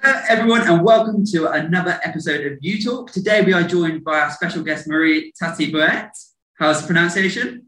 Hello, 0.00 0.20
everyone, 0.28 0.60
and 0.62 0.84
welcome 0.84 1.24
to 1.26 1.50
another 1.50 1.98
episode 2.04 2.46
of 2.46 2.58
You 2.60 2.80
Talk. 2.80 3.10
Today, 3.10 3.44
we 3.44 3.52
are 3.52 3.64
joined 3.64 4.04
by 4.04 4.20
our 4.20 4.30
special 4.30 4.62
guest, 4.62 4.86
Marie 4.86 5.32
Tatibouet. 5.42 6.10
How's 6.56 6.82
the 6.82 6.86
pronunciation? 6.86 7.66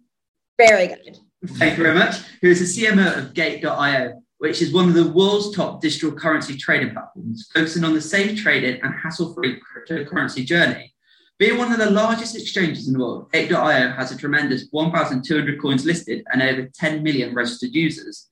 Very 0.57 0.87
good. 0.87 1.19
Thank 1.45 1.77
you 1.77 1.83
very 1.83 1.99
much. 1.99 2.19
Who 2.41 2.49
is 2.49 2.61
the 2.61 2.87
CMO 2.87 3.19
of 3.19 3.35
Gate.io, 3.35 4.23
which 4.39 4.63
is 4.63 4.73
one 4.73 4.89
of 4.89 4.95
the 4.95 5.11
world's 5.11 5.57
top 5.57 5.81
digital 5.81 6.13
currency 6.13 6.57
trading 6.57 6.93
platforms, 6.93 7.51
focusing 7.53 7.83
on 7.83 7.95
the 7.95 8.01
safe 8.01 8.41
trading 8.41 8.81
and 8.81 8.95
hassle 8.95 9.35
free 9.35 9.61
cryptocurrency 9.61 10.45
journey. 10.45 10.95
Being 11.41 11.59
one 11.59 11.73
of 11.73 11.79
the 11.79 11.91
largest 11.91 12.37
exchanges 12.37 12.87
in 12.87 12.93
the 12.93 13.01
world, 13.01 13.33
Gate.io 13.33 13.91
has 13.91 14.13
a 14.13 14.17
tremendous 14.17 14.69
1,200 14.71 15.61
coins 15.61 15.85
listed 15.85 16.23
and 16.33 16.43
over 16.43 16.71
10 16.75 17.03
million 17.03 17.35
registered 17.35 17.75
users. 17.75 18.30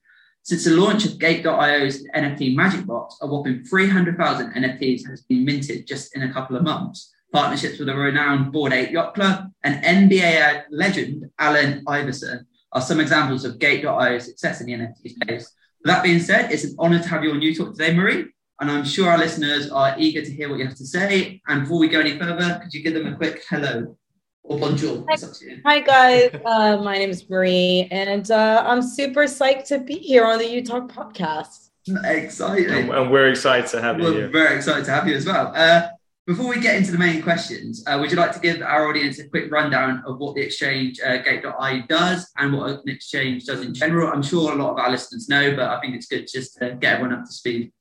Since 0.49 0.65
the 0.65 0.71
launch 0.71 1.05
of 1.05 1.19
Gate.io's 1.19 2.03
NFT 2.15 2.55
Magic 2.55 2.83
Box, 2.87 3.19
a 3.21 3.27
whopping 3.27 3.63
300,000 3.65 4.51
NFTs 4.53 5.07
has 5.07 5.21
been 5.21 5.45
minted 5.45 5.85
just 5.85 6.15
in 6.15 6.23
a 6.23 6.33
couple 6.33 6.55
of 6.55 6.63
months. 6.63 7.13
Partnerships 7.31 7.77
with 7.77 7.87
a 7.87 7.93
renowned 7.93 8.51
Bored 8.51 8.73
Ape 8.73 8.89
Yacht 8.89 9.13
Club 9.13 9.51
and 9.63 9.83
NBA 9.83 10.63
legend 10.71 11.29
Allen 11.37 11.83
Iverson 11.85 12.47
are 12.71 12.81
some 12.81 12.99
examples 12.99 13.45
of 13.45 13.59
Gate.io's 13.59 14.25
success 14.25 14.59
in 14.59 14.65
the 14.65 14.73
NFT 14.73 15.21
space. 15.21 15.53
With 15.83 15.93
that 15.93 16.01
being 16.01 16.19
said, 16.19 16.51
it's 16.51 16.63
an 16.63 16.75
honor 16.79 16.99
to 16.99 17.09
have 17.09 17.23
you 17.23 17.29
on 17.29 17.43
You 17.43 17.53
Talk 17.53 17.75
today, 17.75 17.93
Marie. 17.93 18.25
And 18.59 18.71
I'm 18.71 18.85
sure 18.85 19.07
our 19.07 19.19
listeners 19.19 19.69
are 19.69 19.93
eager 19.99 20.23
to 20.23 20.31
hear 20.33 20.49
what 20.49 20.57
you 20.57 20.65
have 20.65 20.77
to 20.77 20.85
say. 20.87 21.43
And 21.47 21.61
before 21.61 21.77
we 21.77 21.89
go 21.89 21.99
any 21.99 22.17
further, 22.17 22.59
could 22.59 22.73
you 22.73 22.81
give 22.81 22.95
them 22.95 23.13
a 23.13 23.15
quick 23.15 23.43
hello? 23.47 23.98
Hi, 24.47 25.17
Hi 25.65 25.79
guys. 25.81 26.31
Uh, 26.45 26.77
my 26.83 26.97
name 26.97 27.09
is 27.09 27.29
Marie, 27.29 27.87
and 27.91 28.29
uh, 28.31 28.63
I'm 28.65 28.81
super 28.81 29.23
psyched 29.25 29.65
to 29.67 29.79
be 29.79 29.95
here 29.95 30.25
on 30.25 30.39
the 30.39 30.49
Utah 30.49 30.87
podcast. 30.87 31.69
Exciting. 32.05 32.89
And 32.91 33.11
we're 33.11 33.29
excited 33.29 33.69
to 33.71 33.81
have 33.81 33.99
you 33.99 34.05
We're 34.05 34.13
here. 34.13 34.29
very 34.29 34.55
excited 34.55 34.85
to 34.85 34.91
have 34.91 35.07
you 35.07 35.15
as 35.15 35.25
well. 35.25 35.51
Uh, 35.55 35.89
before 36.25 36.47
we 36.47 36.59
get 36.59 36.75
into 36.75 36.91
the 36.91 36.97
main 36.97 37.21
questions, 37.21 37.83
uh, 37.87 37.97
would 37.99 38.11
you 38.11 38.17
like 38.17 38.31
to 38.33 38.39
give 38.39 38.61
our 38.61 38.87
audience 38.87 39.19
a 39.19 39.27
quick 39.27 39.51
rundown 39.51 40.03
of 40.05 40.17
what 40.19 40.35
the 40.35 40.41
exchange 40.41 40.99
uh, 41.05 41.17
Gate.io 41.17 41.83
does 41.87 42.31
and 42.37 42.53
what 42.53 42.69
an 42.69 42.81
exchange 42.89 43.45
does 43.45 43.61
in 43.61 43.73
general? 43.73 44.09
I'm 44.11 44.21
sure 44.23 44.51
a 44.51 44.55
lot 44.55 44.71
of 44.71 44.77
our 44.79 44.91
listeners 44.91 45.27
know, 45.29 45.55
but 45.55 45.69
I 45.69 45.79
think 45.81 45.95
it's 45.95 46.07
good 46.07 46.27
just 46.31 46.57
to 46.57 46.75
get 46.75 46.95
everyone 46.95 47.19
up 47.19 47.25
to 47.25 47.31
speed. 47.31 47.71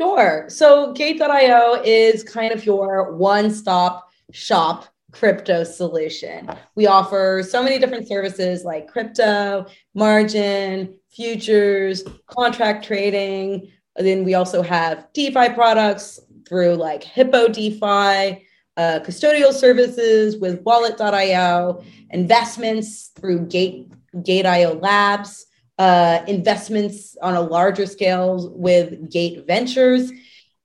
Sure. 0.00 0.46
So 0.48 0.92
Gate.io 0.92 1.82
is 1.84 2.22
kind 2.24 2.52
of 2.52 2.64
your 2.64 3.12
one-stop 3.12 4.08
shop 4.32 4.86
crypto 5.12 5.64
solution. 5.64 6.50
We 6.74 6.86
offer 6.86 7.42
so 7.48 7.62
many 7.62 7.78
different 7.78 8.08
services 8.08 8.64
like 8.64 8.88
crypto, 8.88 9.66
margin, 9.94 10.94
futures, 11.10 12.04
contract 12.26 12.84
trading. 12.84 13.70
And 13.96 14.06
then 14.06 14.24
we 14.24 14.34
also 14.34 14.62
have 14.62 15.08
DeFi 15.12 15.50
products 15.50 16.20
through 16.48 16.74
like 16.74 17.02
HipoDeFi, 17.04 18.42
uh, 18.76 19.00
custodial 19.00 19.52
services 19.52 20.38
with 20.38 20.62
Wallet.io, 20.62 21.82
investments 22.10 23.10
through 23.16 23.46
Gate 23.46 23.88
Gate.io 24.24 24.74
Labs, 24.74 25.46
uh, 25.78 26.22
investments 26.26 27.16
on 27.22 27.34
a 27.34 27.40
larger 27.40 27.86
scale 27.86 28.50
with 28.54 29.10
Gate 29.10 29.46
Ventures, 29.46 30.10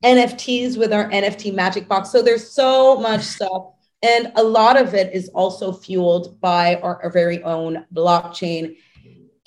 NFTs 0.04 0.78
with 0.78 0.92
our 0.92 1.10
NFT 1.10 1.54
Magic 1.54 1.88
Box. 1.88 2.12
So 2.12 2.22
there's 2.22 2.50
so 2.50 3.00
much 3.00 3.22
stuff. 3.22 3.75
And 4.06 4.32
a 4.36 4.44
lot 4.44 4.78
of 4.78 4.94
it 4.94 5.14
is 5.14 5.30
also 5.30 5.72
fueled 5.72 6.40
by 6.40 6.76
our, 6.76 7.02
our 7.02 7.10
very 7.10 7.42
own 7.42 7.86
blockchain, 7.92 8.78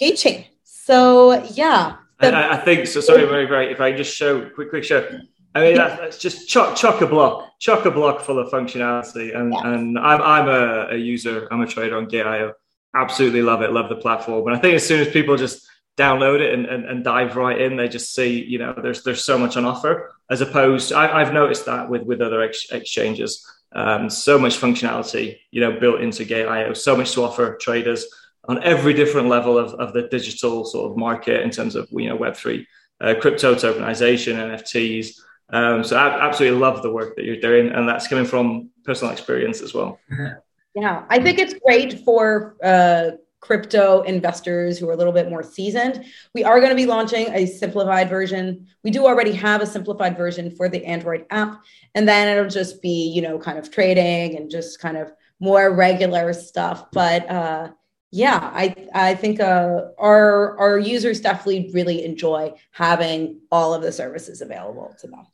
Gate 0.00 0.16
Chain. 0.16 0.46
So, 0.64 1.44
yeah. 1.54 1.96
I, 2.18 2.56
I, 2.56 2.56
think 2.56 2.88
so. 2.88 3.00
Sorry, 3.00 3.24
very, 3.24 3.46
very. 3.46 3.70
If 3.70 3.80
I 3.80 3.92
just 3.92 4.16
show 4.16 4.50
quick, 4.50 4.70
quick 4.70 4.82
show. 4.82 5.08
I 5.54 5.60
mean, 5.60 5.76
that's, 5.76 6.00
that's 6.00 6.18
just 6.18 6.48
chock, 6.48 6.74
chock 6.74 7.00
a 7.02 7.06
block, 7.06 7.52
chock 7.60 7.84
a 7.84 7.90
block 7.92 8.20
full 8.20 8.40
of 8.40 8.50
functionality. 8.50 9.36
And 9.38 9.52
yeah. 9.52 9.72
and 9.72 9.96
I'm 9.96 10.20
I'm 10.22 10.48
a, 10.48 10.88
a, 10.90 10.96
user. 10.96 11.46
I'm 11.52 11.60
a 11.60 11.66
trader 11.66 11.96
on 11.96 12.08
Gate.io. 12.08 12.54
Absolutely 12.96 13.42
love 13.42 13.62
it. 13.62 13.70
Love 13.70 13.88
the 13.88 13.96
platform. 13.96 14.48
And 14.48 14.56
I 14.56 14.58
think 14.58 14.74
as 14.74 14.84
soon 14.84 15.00
as 15.00 15.08
people 15.08 15.36
just 15.36 15.68
download 15.96 16.40
it 16.40 16.52
and, 16.52 16.66
and, 16.66 16.84
and 16.84 17.04
dive 17.04 17.36
right 17.36 17.60
in, 17.60 17.76
they 17.76 17.88
just 17.88 18.12
see 18.12 18.44
you 18.44 18.58
know 18.58 18.74
there's 18.82 19.04
there's 19.04 19.24
so 19.24 19.38
much 19.38 19.56
on 19.56 19.64
offer. 19.64 20.12
As 20.28 20.40
opposed, 20.40 20.92
I, 20.92 21.22
have 21.22 21.32
noticed 21.32 21.66
that 21.66 21.88
with 21.88 22.02
with 22.02 22.20
other 22.20 22.42
ex- 22.42 22.70
exchanges. 22.72 23.46
Um, 23.72 24.08
so 24.08 24.38
much 24.38 24.58
functionality, 24.58 25.38
you 25.50 25.60
know, 25.60 25.78
built 25.78 26.00
into 26.00 26.24
Gate.io. 26.24 26.72
So 26.72 26.96
much 26.96 27.12
to 27.12 27.22
offer 27.22 27.56
traders 27.56 28.06
on 28.44 28.62
every 28.64 28.94
different 28.94 29.28
level 29.28 29.58
of, 29.58 29.74
of 29.74 29.92
the 29.92 30.08
digital 30.08 30.64
sort 30.64 30.90
of 30.90 30.96
market 30.96 31.42
in 31.42 31.50
terms 31.50 31.76
of 31.76 31.86
you 31.90 32.08
know 32.08 32.16
Web 32.16 32.34
three, 32.34 32.66
uh, 33.00 33.14
crypto 33.20 33.54
tokenization, 33.54 34.36
NFTs. 34.36 35.20
Um, 35.50 35.84
so 35.84 35.96
I 35.96 36.26
absolutely 36.26 36.58
love 36.58 36.82
the 36.82 36.92
work 36.92 37.16
that 37.16 37.24
you're 37.24 37.40
doing, 37.40 37.68
and 37.68 37.88
that's 37.88 38.08
coming 38.08 38.24
from 38.24 38.70
personal 38.84 39.12
experience 39.12 39.60
as 39.60 39.74
well. 39.74 39.98
Yeah, 40.74 41.04
I 41.08 41.20
think 41.20 41.40
it's 41.40 41.54
great 41.54 42.04
for 42.04 42.54
uh, 42.62 43.12
crypto 43.40 44.02
investors 44.02 44.78
who 44.78 44.88
are 44.88 44.92
a 44.92 44.96
little 44.96 45.12
bit 45.12 45.30
more 45.30 45.42
seasoned. 45.42 46.04
We 46.34 46.44
are 46.44 46.58
going 46.58 46.70
to 46.70 46.76
be 46.76 46.86
launching 46.86 47.28
a 47.32 47.46
simplified 47.46 48.08
version. 48.08 48.66
We 48.82 48.90
do 48.90 49.06
already 49.06 49.32
have 49.32 49.62
a 49.62 49.66
simplified 49.66 50.16
version 50.16 50.50
for 50.50 50.68
the 50.68 50.84
Android 50.84 51.26
app, 51.30 51.62
and 51.94 52.08
then 52.08 52.28
it'll 52.28 52.50
just 52.50 52.82
be 52.82 53.10
you 53.14 53.22
know 53.22 53.38
kind 53.38 53.58
of 53.58 53.70
trading 53.70 54.36
and 54.36 54.50
just 54.50 54.80
kind 54.80 54.96
of 54.96 55.12
more 55.40 55.72
regular 55.72 56.32
stuff. 56.32 56.90
But 56.92 57.30
uh, 57.30 57.70
yeah, 58.10 58.38
I 58.42 58.88
I 58.94 59.14
think 59.14 59.40
uh, 59.40 59.88
our 59.98 60.58
our 60.58 60.78
users 60.78 61.20
definitely 61.20 61.70
really 61.72 62.04
enjoy 62.04 62.54
having 62.72 63.40
all 63.50 63.74
of 63.74 63.82
the 63.82 63.92
services 63.92 64.40
available 64.40 64.94
to 65.00 65.06
them. 65.06 65.26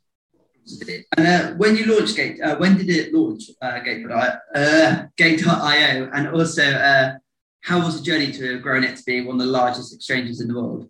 And 1.17 1.27
uh, 1.27 1.53
when 1.57 1.77
you 1.77 1.85
launched 1.85 2.15
Gate, 2.15 2.41
uh, 2.41 2.57
when 2.57 2.75
did 2.77 2.89
it 2.89 3.13
launch 3.13 3.51
uh, 3.61 3.79
Gate.io? 3.79 4.31
Uh, 4.55 5.05
Gate.io, 5.15 6.09
and 6.11 6.27
also 6.29 6.63
uh, 6.63 7.13
how 7.65 7.83
was 7.83 7.97
the 7.97 8.03
journey 8.03 8.31
to 8.31 8.53
have 8.53 8.61
grown 8.61 8.83
it 8.83 8.95
to 8.95 9.03
be 9.03 9.21
one 9.21 9.41
of 9.41 9.45
the 9.45 9.51
largest 9.51 9.91
exchanges 9.91 10.39
in 10.39 10.47
the 10.47 10.53
world? 10.53 10.87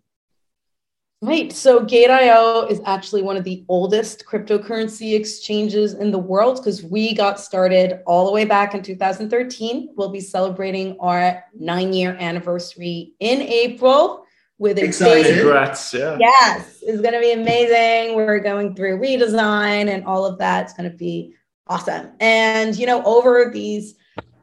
Right. 1.22 1.50
So 1.50 1.82
Gate.io 1.82 2.66
is 2.66 2.82
actually 2.84 3.22
one 3.22 3.38
of 3.38 3.44
the 3.44 3.64
oldest 3.70 4.26
cryptocurrency 4.26 5.18
exchanges 5.18 5.94
in 5.94 6.10
the 6.10 6.18
world 6.18 6.56
because 6.56 6.82
we 6.82 7.14
got 7.14 7.40
started 7.40 8.00
all 8.06 8.26
the 8.26 8.32
way 8.32 8.44
back 8.44 8.74
in 8.74 8.82
2013. 8.82 9.94
We'll 9.96 10.10
be 10.10 10.20
celebrating 10.20 10.98
our 11.00 11.42
nine 11.58 11.94
year 11.94 12.14
anniversary 12.20 13.14
in 13.20 13.40
April 13.40 14.26
with 14.58 14.78
excited. 14.78 15.38
Congrats, 15.38 15.94
yeah. 15.94 16.18
Yes, 16.20 16.80
it's 16.82 17.00
going 17.00 17.14
to 17.14 17.20
be 17.20 17.32
amazing. 17.32 18.16
We're 18.16 18.38
going 18.38 18.74
through 18.74 18.98
redesign 18.98 19.88
and 19.88 20.04
all 20.04 20.26
of 20.26 20.38
that. 20.40 20.64
It's 20.64 20.74
going 20.74 20.90
to 20.90 20.96
be 20.96 21.34
awesome. 21.66 22.12
And 22.20 22.76
you 22.76 22.84
know, 22.84 23.02
over 23.04 23.50
these 23.50 23.94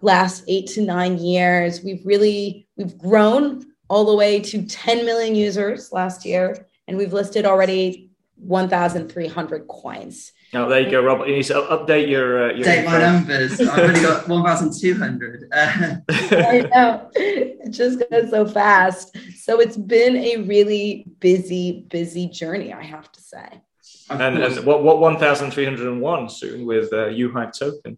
last 0.03 0.44
eight 0.47 0.68
to 0.68 0.81
nine 0.81 1.18
years, 1.18 1.84
we've 1.84 2.06
really 2.06 2.68
we've 2.78 2.97
grown 2.97 3.66
all 3.90 4.06
the 4.06 4.16
way 4.16 4.40
to 4.40 4.66
10 4.66 5.06
million 5.06 5.36
users 5.36 5.91
last 5.91 6.25
year, 6.25 6.68
and 6.88 6.97
we've 6.97 7.14
listed 7.14 7.46
already 7.46 8.09
1,300 8.38 9.68
coins. 9.68 10.31
Oh, 10.56 10.69
there 10.69 10.81
you 10.81 10.91
go, 10.91 11.02
Robert. 11.02 11.28
You 11.28 11.38
need 11.38 11.46
to 11.46 11.53
update 11.53 12.09
your. 12.09 12.52
Uh, 12.52 12.53
your 12.53 12.66
Update 12.66 12.86
my 12.86 13.00
numbers. 13.00 13.59
I've 13.59 13.80
only 13.80 14.02
got 14.02 14.28
1,200. 14.28 15.50
Uh, 15.52 15.96
I 16.09 16.70
know. 16.72 17.09
It 17.16 17.72
just 17.72 18.03
goes 18.09 18.30
so 18.30 18.46
fast. 18.46 19.18
So 19.38 19.59
it's 19.59 19.78
been 19.78 20.16
a 20.18 20.38
really 20.38 21.06
busy, 21.20 21.85
busy 21.90 22.28
journey, 22.28 22.72
I 22.72 22.84
have 22.84 23.12
to 23.12 23.22
say. 23.22 23.62
And, 24.09 24.22
and, 24.22 24.66
what 24.66 24.84
what 24.84 25.00
1,301 25.00 26.30
soon 26.30 26.66
with 26.66 26.91
uh, 26.91 27.08
UHive 27.08 27.58
token? 27.58 27.97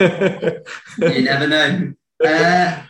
you 0.98 1.22
never 1.22 1.46
know. 1.46 1.92
Uh, 2.24 2.82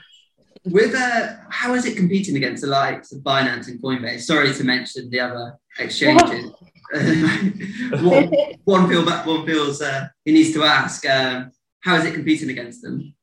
with 0.65 0.95
uh, 0.95 1.35
how 1.49 1.75
is 1.75 1.87
it 1.87 1.97
competing 1.97 2.37
against 2.37 2.63
the 2.63 2.69
likes 2.69 3.13
of 3.13 3.21
Binance 3.21 3.69
and 3.69 3.81
Coinbase? 3.81 4.23
Sorry 4.23 4.53
to 4.53 4.65
mention 4.65 5.09
the 5.11 5.21
other 5.21 5.59
exchanges. 5.79 6.53
one, 8.01 8.33
one 8.65 8.89
feel 8.89 9.05
back, 9.05 9.27
one 9.27 9.45
feels 9.47 9.83
uh, 9.83 10.09
he 10.25 10.33
needs 10.33 10.53
to 10.55 10.65
ask. 10.65 11.07
Um, 11.07 11.51
how 11.81 11.97
is 11.97 12.05
it 12.05 12.15
competing 12.15 12.51
against 12.51 12.83
them? 12.83 13.15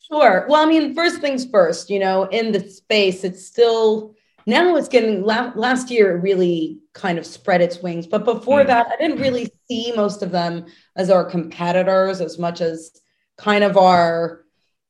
Sure. 0.00 0.46
Well, 0.48 0.62
I 0.62 0.66
mean, 0.66 0.94
first 0.94 1.20
things 1.20 1.48
first. 1.50 1.90
You 1.90 1.98
know, 1.98 2.24
in 2.24 2.52
the 2.52 2.60
space, 2.60 3.24
it's 3.24 3.44
still 3.44 4.14
now 4.46 4.76
it's 4.76 4.88
getting 4.88 5.24
last 5.24 5.90
year 5.90 6.16
it 6.16 6.20
really 6.20 6.78
kind 6.96 7.18
of 7.18 7.26
spread 7.26 7.60
its 7.60 7.82
wings 7.82 8.06
but 8.06 8.24
before 8.24 8.62
mm. 8.62 8.66
that 8.66 8.86
i 8.88 8.96
didn't 8.96 9.20
really 9.20 9.50
see 9.68 9.92
most 9.94 10.22
of 10.22 10.30
them 10.30 10.64
as 10.96 11.10
our 11.10 11.24
competitors 11.24 12.20
as 12.20 12.38
much 12.38 12.60
as 12.60 13.00
kind 13.36 13.62
of 13.62 13.76
our 13.76 14.44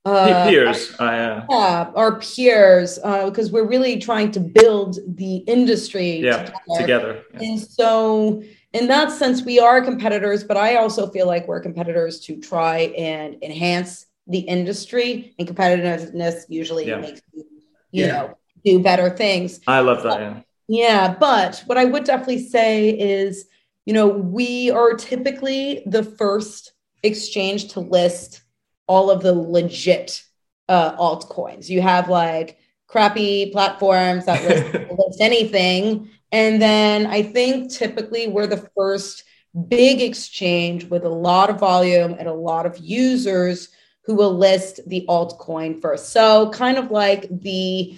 uh, 0.04 0.48
peers 0.48 0.94
uh, 1.00 1.44
yeah 1.50 1.90
our 1.96 2.20
peers 2.20 3.00
uh, 3.02 3.28
because 3.28 3.50
we're 3.50 3.66
really 3.66 3.98
trying 3.98 4.30
to 4.30 4.38
build 4.38 4.98
the 5.16 5.38
industry 5.48 6.20
yeah, 6.20 6.44
together, 6.44 6.80
together. 6.80 7.24
Yeah. 7.34 7.48
and 7.48 7.60
so 7.60 8.40
in 8.72 8.86
that 8.86 9.10
sense 9.10 9.42
we 9.42 9.58
are 9.58 9.82
competitors 9.82 10.44
but 10.44 10.56
i 10.56 10.76
also 10.76 11.10
feel 11.10 11.26
like 11.26 11.48
we're 11.48 11.60
competitors 11.60 12.20
to 12.20 12.40
try 12.40 12.78
and 12.96 13.36
enhance 13.42 14.06
the 14.28 14.38
industry 14.38 15.34
and 15.40 15.48
competitiveness 15.48 16.44
usually 16.48 16.86
yeah. 16.86 16.98
makes 16.98 17.20
you 17.32 17.44
you 17.90 18.06
know 18.06 18.36
do 18.66 18.82
better 18.82 19.08
things. 19.10 19.60
I 19.66 19.80
love 19.80 20.02
that. 20.02 20.20
Yeah. 20.20 20.40
Yeah, 20.68 21.14
but 21.18 21.62
what 21.66 21.78
I 21.78 21.84
would 21.84 22.04
definitely 22.04 22.48
say 22.48 22.90
is 22.90 23.46
you 23.86 23.92
know, 23.92 24.08
we 24.08 24.70
are 24.70 24.94
typically 24.94 25.82
the 25.86 26.02
first 26.02 26.72
exchange 27.04 27.72
to 27.72 27.80
list 27.80 28.42
all 28.88 29.10
of 29.10 29.22
the 29.22 29.32
legit 29.32 30.22
uh, 30.68 30.96
altcoins. 30.96 31.68
You 31.68 31.80
have 31.80 32.08
like 32.08 32.58
crappy 32.88 33.50
platforms 33.52 34.26
that 34.26 34.42
list, 34.42 34.90
list 34.98 35.20
anything. 35.20 36.10
And 36.32 36.60
then 36.60 37.06
I 37.06 37.22
think 37.22 37.70
typically 37.70 38.26
we're 38.26 38.48
the 38.48 38.68
first 38.76 39.22
big 39.68 40.02
exchange 40.02 40.84
with 40.84 41.04
a 41.04 41.08
lot 41.08 41.48
of 41.48 41.60
volume 41.60 42.16
and 42.18 42.28
a 42.28 42.34
lot 42.34 42.66
of 42.66 42.76
users 42.78 43.68
who 44.04 44.16
will 44.16 44.36
list 44.36 44.80
the 44.88 45.06
altcoin 45.08 45.80
first. 45.80 46.10
So, 46.10 46.50
kind 46.50 46.76
of 46.76 46.90
like 46.90 47.26
the 47.30 47.96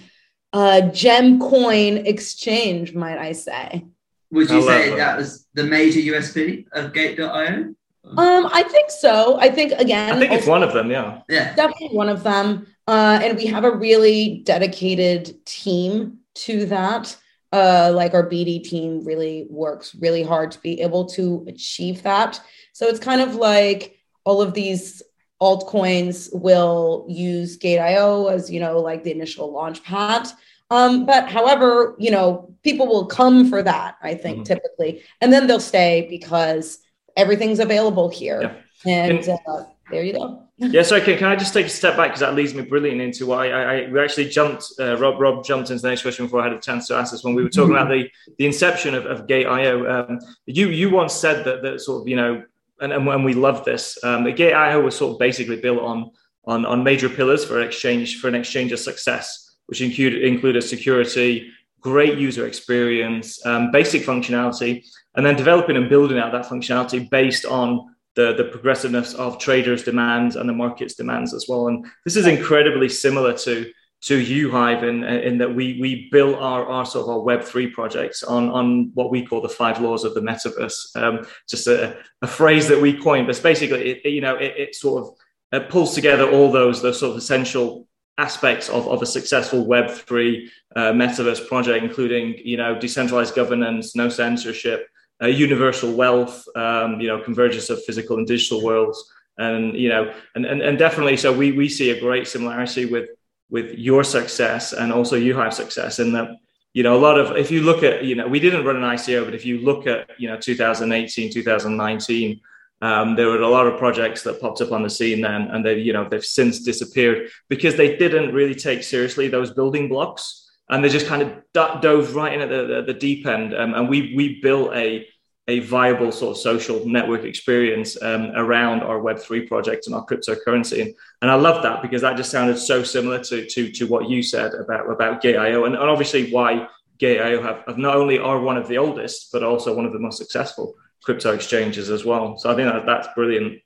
uh, 0.53 0.81
gem 0.89 1.39
coin 1.39 1.97
exchange, 1.97 2.93
might 2.93 3.17
I 3.17 3.33
say. 3.33 3.85
Would 4.31 4.49
you 4.49 4.61
say 4.61 4.89
that. 4.91 4.97
that 4.97 5.17
was 5.17 5.47
the 5.53 5.63
major 5.63 5.99
USP 5.99 6.65
of 6.71 6.93
Gate.io? 6.93 7.73
Um, 8.05 8.49
I 8.51 8.63
think 8.63 8.89
so. 8.89 9.39
I 9.39 9.49
think 9.49 9.71
again, 9.73 10.13
I 10.13 10.19
think 10.19 10.31
it's 10.31 10.47
one 10.47 10.63
of 10.63 10.73
them. 10.73 10.89
Yeah, 10.89 11.21
yeah, 11.29 11.53
definitely 11.55 11.95
one 11.95 12.09
of 12.09 12.23
them. 12.23 12.67
Uh, 12.87 13.19
and 13.21 13.37
we 13.37 13.45
have 13.47 13.65
a 13.65 13.71
really 13.71 14.41
dedicated 14.45 15.45
team 15.45 16.19
to 16.35 16.65
that. 16.67 17.15
Uh, 17.51 17.91
like 17.93 18.13
our 18.13 18.27
BD 18.27 18.63
team 18.63 19.03
really 19.03 19.47
works 19.49 19.95
really 19.95 20.23
hard 20.23 20.51
to 20.51 20.59
be 20.61 20.81
able 20.81 21.05
to 21.05 21.45
achieve 21.47 22.03
that. 22.03 22.39
So 22.73 22.87
it's 22.87 22.99
kind 22.99 23.21
of 23.21 23.35
like 23.35 23.97
all 24.23 24.41
of 24.41 24.53
these 24.53 25.01
altcoins 25.41 26.29
will 26.33 27.05
use 27.07 27.57
Gate.io 27.57 28.27
as 28.27 28.49
you 28.51 28.59
know, 28.59 28.79
like 28.79 29.03
the 29.03 29.11
initial 29.11 29.51
launch 29.51 29.83
pad. 29.83 30.27
Um, 30.71 31.05
but 31.05 31.29
however, 31.29 31.95
you 31.97 32.11
know, 32.11 32.53
people 32.63 32.87
will 32.87 33.07
come 33.07 33.49
for 33.49 33.63
that, 33.63 33.97
I 34.03 34.13
think, 34.13 34.37
mm-hmm. 34.37 34.43
typically, 34.43 35.03
and 35.21 35.33
then 35.33 35.47
they'll 35.47 35.59
stay 35.59 36.07
because 36.09 36.79
everything's 37.17 37.59
available 37.59 38.09
here. 38.09 38.41
Yeah. 38.41 38.53
And 38.85 39.23
can, 39.23 39.37
uh, 39.47 39.63
there 39.91 40.03
you 40.03 40.13
go. 40.13 40.43
yeah, 40.57 40.83
sorry, 40.83 41.01
can, 41.01 41.17
can 41.17 41.27
I 41.27 41.35
just 41.35 41.53
take 41.53 41.65
a 41.65 41.69
step 41.69 41.95
back 41.97 42.09
because 42.09 42.19
that 42.19 42.35
leads 42.35 42.53
me 42.53 42.63
brilliantly 42.63 43.05
into 43.05 43.25
why 43.25 43.49
I, 43.49 43.61
I, 43.61 43.89
we 43.89 43.99
actually 43.99 44.29
jumped. 44.29 44.65
Uh, 44.79 44.97
Rob 44.97 45.19
Rob 45.19 45.43
jumped 45.43 45.69
into 45.69 45.81
the 45.81 45.89
next 45.89 46.01
question 46.01 46.25
before 46.25 46.41
I 46.41 46.49
had 46.49 46.53
a 46.53 46.59
chance 46.59 46.87
to 46.87 46.95
ask 46.95 47.11
this 47.11 47.23
when 47.23 47.33
we 47.33 47.43
were 47.43 47.49
talking 47.49 47.71
about 47.71 47.89
the 47.89 48.09
the 48.37 48.45
inception 48.45 48.93
of, 48.93 49.05
of 49.05 49.25
Gate.io. 49.27 49.89
Um, 49.89 50.19
you 50.45 50.69
you 50.69 50.89
once 50.89 51.13
said 51.13 51.45
that 51.45 51.61
that 51.63 51.81
sort 51.81 52.01
of 52.01 52.07
you 52.07 52.15
know, 52.15 52.43
and 52.81 52.93
and, 52.93 53.25
we 53.25 53.33
love 53.33 53.65
this. 53.65 53.97
Um, 54.03 54.23
that 54.23 54.35
Gate.io 54.35 54.81
was 54.81 54.95
sort 54.95 55.13
of 55.13 55.19
basically 55.19 55.57
built 55.57 55.79
on 55.79 56.11
on 56.45 56.65
on 56.65 56.83
major 56.83 57.09
pillars 57.09 57.45
for 57.45 57.61
exchange 57.61 58.19
for 58.19 58.27
an 58.27 58.35
exchange 58.35 58.71
of 58.71 58.79
success, 58.79 59.57
which 59.67 59.81
include 59.81 60.23
included 60.23 60.61
security, 60.61 61.51
great 61.81 62.17
user 62.17 62.45
experience, 62.47 63.45
um, 63.45 63.71
basic 63.71 64.03
functionality, 64.03 64.85
and 65.15 65.25
then 65.25 65.35
developing 65.35 65.77
and 65.77 65.89
building 65.89 66.17
out 66.17 66.31
that 66.31 66.45
functionality 66.45 67.09
based 67.09 67.45
on 67.45 67.95
the, 68.15 68.33
the 68.33 68.45
progressiveness 68.45 69.13
of 69.13 69.39
traders' 69.39 69.83
demands 69.83 70.35
and 70.35 70.49
the 70.49 70.53
market's 70.53 70.95
demands 70.95 71.33
as 71.33 71.45
well. 71.47 71.67
And 71.67 71.85
this 72.03 72.15
is 72.15 72.27
incredibly 72.27 72.89
similar 72.89 73.33
to 73.39 73.71
to 74.01 74.17
Uhive 74.17 74.83
in, 74.83 75.03
in 75.03 75.37
that 75.39 75.53
we 75.53 75.77
we 75.81 76.09
built 76.09 76.37
our, 76.39 76.65
our 76.65 76.85
sort 76.85 77.03
of 77.03 77.09
our 77.09 77.19
Web3 77.19 77.73
projects 77.73 78.23
on, 78.23 78.49
on 78.49 78.91
what 78.93 79.11
we 79.11 79.25
call 79.25 79.41
the 79.41 79.49
five 79.49 79.81
laws 79.81 80.05
of 80.05 80.13
the 80.13 80.21
metaverse. 80.21 80.95
Um, 80.95 81.27
just 81.49 81.67
a, 81.67 81.97
a 82.21 82.27
phrase 82.27 82.67
that 82.69 82.81
we 82.81 82.93
coined, 82.93 83.27
but 83.27 83.41
basically, 83.43 83.91
it, 83.91 84.09
you 84.09 84.21
know, 84.21 84.35
it, 84.35 84.53
it 84.57 84.75
sort 84.75 85.03
of 85.03 85.15
it 85.51 85.69
pulls 85.69 85.95
together 85.95 86.29
all 86.29 86.51
those, 86.51 86.81
those 86.81 86.99
sort 86.99 87.11
of 87.11 87.17
essential 87.17 87.87
aspects 88.17 88.69
of, 88.69 88.87
of 88.87 89.01
a 89.01 89.05
successful 89.05 89.65
Web3 89.65 90.47
uh, 90.75 90.79
metaverse 90.91 91.47
project, 91.47 91.83
including, 91.83 92.35
you 92.43 92.57
know, 92.57 92.77
decentralized 92.77 93.33
governance, 93.33 93.95
no 93.95 94.09
censorship, 94.09 94.87
uh, 95.23 95.27
universal 95.27 95.93
wealth, 95.93 96.45
um, 96.55 96.99
you 96.99 97.07
know, 97.07 97.19
convergence 97.21 97.69
of 97.69 97.83
physical 97.85 98.17
and 98.17 98.27
digital 98.27 98.63
worlds. 98.63 99.11
And, 99.37 99.73
you 99.75 99.89
know, 99.89 100.13
and, 100.35 100.45
and, 100.45 100.61
and 100.61 100.77
definitely, 100.77 101.17
so 101.17 101.31
we, 101.31 101.53
we 101.53 101.69
see 101.69 101.91
a 101.91 101.99
great 101.99 102.27
similarity 102.27 102.85
with, 102.85 103.09
with 103.49 103.77
your 103.77 104.03
success 104.03 104.73
and 104.73 104.93
also 104.93 105.15
you 105.15 105.35
have 105.35 105.53
success 105.53 105.99
in 105.99 106.11
that, 106.13 106.29
you 106.73 106.83
know, 106.83 106.95
a 106.95 107.01
lot 107.01 107.19
of, 107.19 107.35
if 107.35 107.49
you 107.49 107.61
look 107.61 107.83
at, 107.83 108.03
you 108.03 108.15
know, 108.15 108.27
we 108.27 108.39
didn't 108.39 108.65
run 108.65 108.75
an 108.75 108.83
ICO, 108.83 109.25
but 109.25 109.33
if 109.33 109.45
you 109.45 109.59
look 109.59 109.87
at, 109.87 110.09
you 110.19 110.27
know, 110.27 110.37
2018, 110.37 111.33
2019, 111.33 112.39
um, 112.81 113.15
there 113.15 113.27
were 113.27 113.41
a 113.41 113.47
lot 113.47 113.67
of 113.67 113.77
projects 113.77 114.23
that 114.23 114.39
popped 114.39 114.61
up 114.61 114.71
on 114.71 114.83
the 114.83 114.89
scene 114.89 115.21
then, 115.21 115.49
and 115.51 115.65
they, 115.65 115.79
you 115.79 115.91
know, 115.91 116.07
they've 116.07 116.23
since 116.23 116.59
disappeared 116.63 117.29
because 117.49 117.75
they 117.75 117.97
didn't 117.97 118.33
really 118.33 118.55
take 118.55 118.83
seriously 118.83 119.27
those 119.27 119.51
building 119.51 119.89
blocks, 119.89 120.49
and 120.69 120.83
they 120.83 120.89
just 120.89 121.07
kind 121.07 121.21
of 121.21 121.81
dove 121.81 122.15
right 122.15 122.33
in 122.33 122.41
at 122.41 122.49
the, 122.49 122.65
the, 122.67 122.93
the 122.93 122.93
deep 122.93 123.25
end. 123.25 123.53
Um, 123.53 123.73
and 123.73 123.89
we 123.89 124.13
we 124.15 124.39
built 124.41 124.73
a 124.73 125.05
a 125.49 125.59
viable 125.61 126.11
sort 126.11 126.37
of 126.37 126.41
social 126.41 126.87
network 126.87 127.23
experience 127.23 127.99
um, 128.03 128.31
around 128.35 128.81
our 128.83 128.99
Web3 128.99 129.47
project 129.47 129.87
and 129.87 129.95
our 129.95 130.05
cryptocurrency. 130.05 130.83
And, 130.83 130.93
and 131.23 131.31
I 131.31 131.33
love 131.33 131.63
that 131.63 131.81
because 131.81 132.03
that 132.03 132.17
just 132.17 132.29
sounded 132.29 132.59
so 132.59 132.83
similar 132.83 133.17
to, 133.23 133.47
to, 133.47 133.71
to 133.71 133.87
what 133.87 134.07
you 134.07 134.21
said 134.21 134.53
about, 134.53 134.89
about 134.89 135.21
Gate.io 135.21 135.65
and, 135.65 135.73
and 135.73 135.89
obviously 135.89 136.31
why 136.31 136.67
Gate.io 136.99 137.41
have, 137.41 137.63
have 137.65 137.79
not 137.79 137.95
only 137.95 138.19
are 138.19 138.39
one 138.39 138.57
of 138.57 138.67
the 138.67 138.77
oldest, 138.77 139.31
but 139.33 139.41
also 139.43 139.75
one 139.75 139.85
of 139.85 139.91
the 139.91 139.99
most 139.99 140.19
successful 140.19 140.75
crypto 141.01 141.33
exchanges 141.33 141.89
as 141.89 142.05
well. 142.05 142.37
So 142.37 142.51
I 142.51 142.55
think 142.55 142.71
that 142.71 142.85
that's 142.85 143.07
brilliant. 143.15 143.59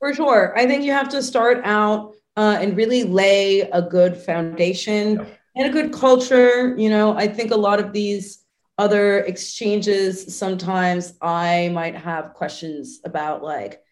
For 0.00 0.12
sure. 0.12 0.58
I 0.58 0.66
think 0.66 0.82
you 0.82 0.92
have 0.92 1.08
to 1.10 1.22
start 1.22 1.60
out 1.62 2.14
uh, 2.36 2.58
and 2.60 2.76
really 2.76 3.04
lay 3.04 3.60
a 3.60 3.82
good 3.82 4.16
foundation 4.16 5.16
yeah. 5.16 5.24
and 5.54 5.68
a 5.68 5.70
good 5.70 5.92
culture. 5.92 6.74
You 6.76 6.90
know, 6.90 7.16
I 7.16 7.28
think 7.28 7.52
a 7.52 7.56
lot 7.56 7.78
of 7.78 7.92
these 7.92 8.40
other 8.80 9.18
exchanges, 9.18 10.34
sometimes 10.34 11.12
I 11.20 11.68
might 11.68 11.94
have 11.94 12.32
questions 12.32 13.00
about 13.04 13.42
like 13.42 13.82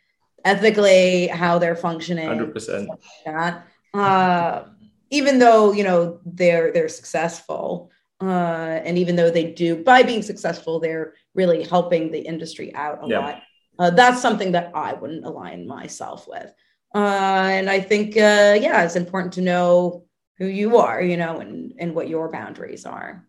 ethically 0.46 1.26
how 1.26 1.58
they're 1.58 1.76
functioning. 1.76 2.26
100%. 2.26 2.88
Like 2.88 2.98
that. 3.26 3.66
Uh, 3.92 4.64
even 5.10 5.38
though, 5.38 5.72
you 5.72 5.84
know, 5.84 6.20
they're, 6.24 6.72
they're 6.72 6.88
successful. 6.88 7.90
Uh, 8.22 8.80
and 8.82 8.96
even 8.96 9.14
though 9.14 9.30
they 9.30 9.52
do, 9.52 9.76
by 9.84 10.02
being 10.02 10.22
successful, 10.22 10.80
they're 10.80 11.12
really 11.34 11.64
helping 11.64 12.10
the 12.10 12.20
industry 12.20 12.74
out 12.74 13.04
a 13.04 13.08
yeah. 13.08 13.18
lot. 13.18 13.42
Uh, 13.78 13.90
that's 13.90 14.22
something 14.22 14.52
that 14.52 14.72
I 14.74 14.94
wouldn't 14.94 15.26
align 15.26 15.66
myself 15.66 16.26
with. 16.26 16.50
Uh, 16.94 17.48
and 17.52 17.68
I 17.68 17.80
think, 17.80 18.16
uh, 18.16 18.56
yeah, 18.58 18.84
it's 18.84 18.96
important 18.96 19.34
to 19.34 19.42
know 19.42 20.06
who 20.38 20.46
you 20.46 20.78
are, 20.78 21.02
you 21.02 21.18
know, 21.18 21.40
and, 21.40 21.74
and 21.78 21.94
what 21.94 22.08
your 22.08 22.30
boundaries 22.30 22.86
are. 22.86 23.27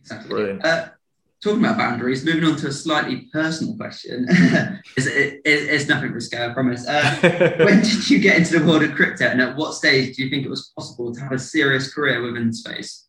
Exactly. 0.00 0.58
Uh, 0.62 0.88
talking 1.42 1.64
about 1.64 1.78
boundaries, 1.78 2.24
moving 2.24 2.44
on 2.44 2.56
to 2.56 2.68
a 2.68 2.72
slightly 2.72 3.28
personal 3.32 3.76
question. 3.76 4.26
it's, 4.96 5.06
it, 5.06 5.40
it's, 5.44 5.88
nothing 5.88 6.12
risque, 6.12 6.44
I 6.44 6.52
promise. 6.52 6.86
Uh, 6.86 7.54
when 7.64 7.80
did 7.82 8.10
you 8.10 8.18
get 8.18 8.38
into 8.38 8.58
the 8.58 8.66
world 8.66 8.82
of 8.82 8.94
crypto, 8.94 9.26
and 9.26 9.40
at 9.40 9.56
what 9.56 9.74
stage 9.74 10.16
do 10.16 10.24
you 10.24 10.30
think 10.30 10.44
it 10.44 10.50
was 10.50 10.72
possible 10.76 11.14
to 11.14 11.20
have 11.20 11.32
a 11.32 11.38
serious 11.38 11.92
career 11.92 12.22
within 12.22 12.52
space? 12.52 13.06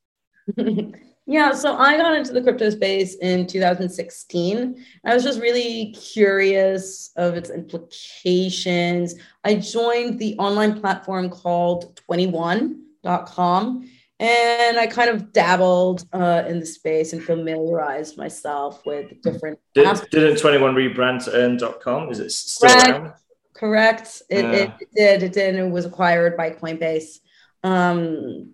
yeah, 1.25 1.53
so 1.53 1.75
I 1.75 1.97
got 1.97 2.15
into 2.15 2.33
the 2.33 2.41
crypto 2.41 2.69
space 2.69 3.15
in 3.15 3.47
2016. 3.47 4.85
I 5.05 5.13
was 5.13 5.23
just 5.23 5.39
really 5.39 5.93
curious 5.93 7.11
of 7.15 7.35
its 7.35 7.49
implications. 7.49 9.15
I 9.43 9.55
joined 9.55 10.19
the 10.19 10.35
online 10.37 10.79
platform 10.79 11.29
called 11.29 11.99
21.com 12.09 13.89
and 14.19 14.77
I 14.77 14.87
kind 14.87 15.09
of 15.09 15.31
dabbled 15.31 16.05
uh, 16.11 16.43
in 16.47 16.59
the 16.59 16.65
space 16.65 17.13
and 17.13 17.23
familiarized 17.23 18.17
myself 18.17 18.85
with 18.85 19.21
different. 19.21 19.59
Did, 19.73 19.87
didn't 20.11 20.39
21 20.39 20.75
rebrand 20.75 21.23
to 21.25 21.33
earn.com? 21.33 22.11
Is 22.11 22.19
it 22.19 22.31
still 22.31 22.69
Correct. 22.69 22.89
around? 22.89 23.13
Correct. 23.53 24.21
It, 24.29 24.43
yeah. 24.43 24.51
it, 24.51 24.71
it, 24.79 24.89
did. 24.93 25.23
It 25.23 25.33
did. 25.33 25.55
It 25.55 25.69
was 25.69 25.85
acquired 25.85 26.35
by 26.35 26.51
Coinbase. 26.51 27.19
Um, 27.63 28.53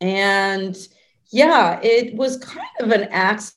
and 0.00 0.76
yeah, 1.30 1.78
it 1.82 2.14
was 2.14 2.38
kind 2.38 2.66
of 2.80 2.90
an 2.90 3.04
accident 3.10 3.56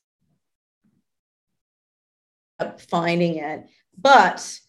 finding 2.90 3.38
it. 3.38 3.66
But 3.98 4.60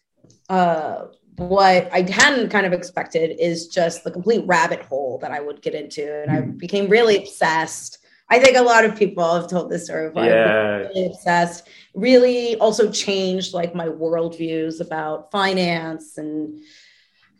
uh, 0.48 1.06
what 1.36 1.92
I 1.92 2.02
hadn't 2.08 2.50
kind 2.50 2.66
of 2.66 2.72
expected 2.72 3.36
is 3.40 3.68
just 3.68 4.04
the 4.04 4.10
complete 4.10 4.46
rabbit 4.46 4.82
hole 4.82 5.18
that 5.18 5.32
I 5.32 5.40
would 5.40 5.62
get 5.62 5.74
into. 5.74 6.22
And 6.22 6.30
I 6.30 6.40
hmm. 6.40 6.50
became 6.52 6.88
really 6.88 7.16
obsessed. 7.16 7.98
I 8.30 8.38
think 8.38 8.56
a 8.56 8.62
lot 8.62 8.84
of 8.84 8.96
people 8.96 9.34
have 9.34 9.48
told 9.48 9.70
this 9.70 9.86
story 9.86 10.08
before. 10.08 10.24
Yeah. 10.24 10.76
Really 10.76 11.06
obsessed. 11.06 11.68
Really 11.94 12.56
also 12.56 12.90
changed 12.90 13.52
like 13.52 13.74
my 13.74 13.86
worldviews 13.86 14.80
about 14.80 15.30
finance 15.30 16.18
and 16.18 16.60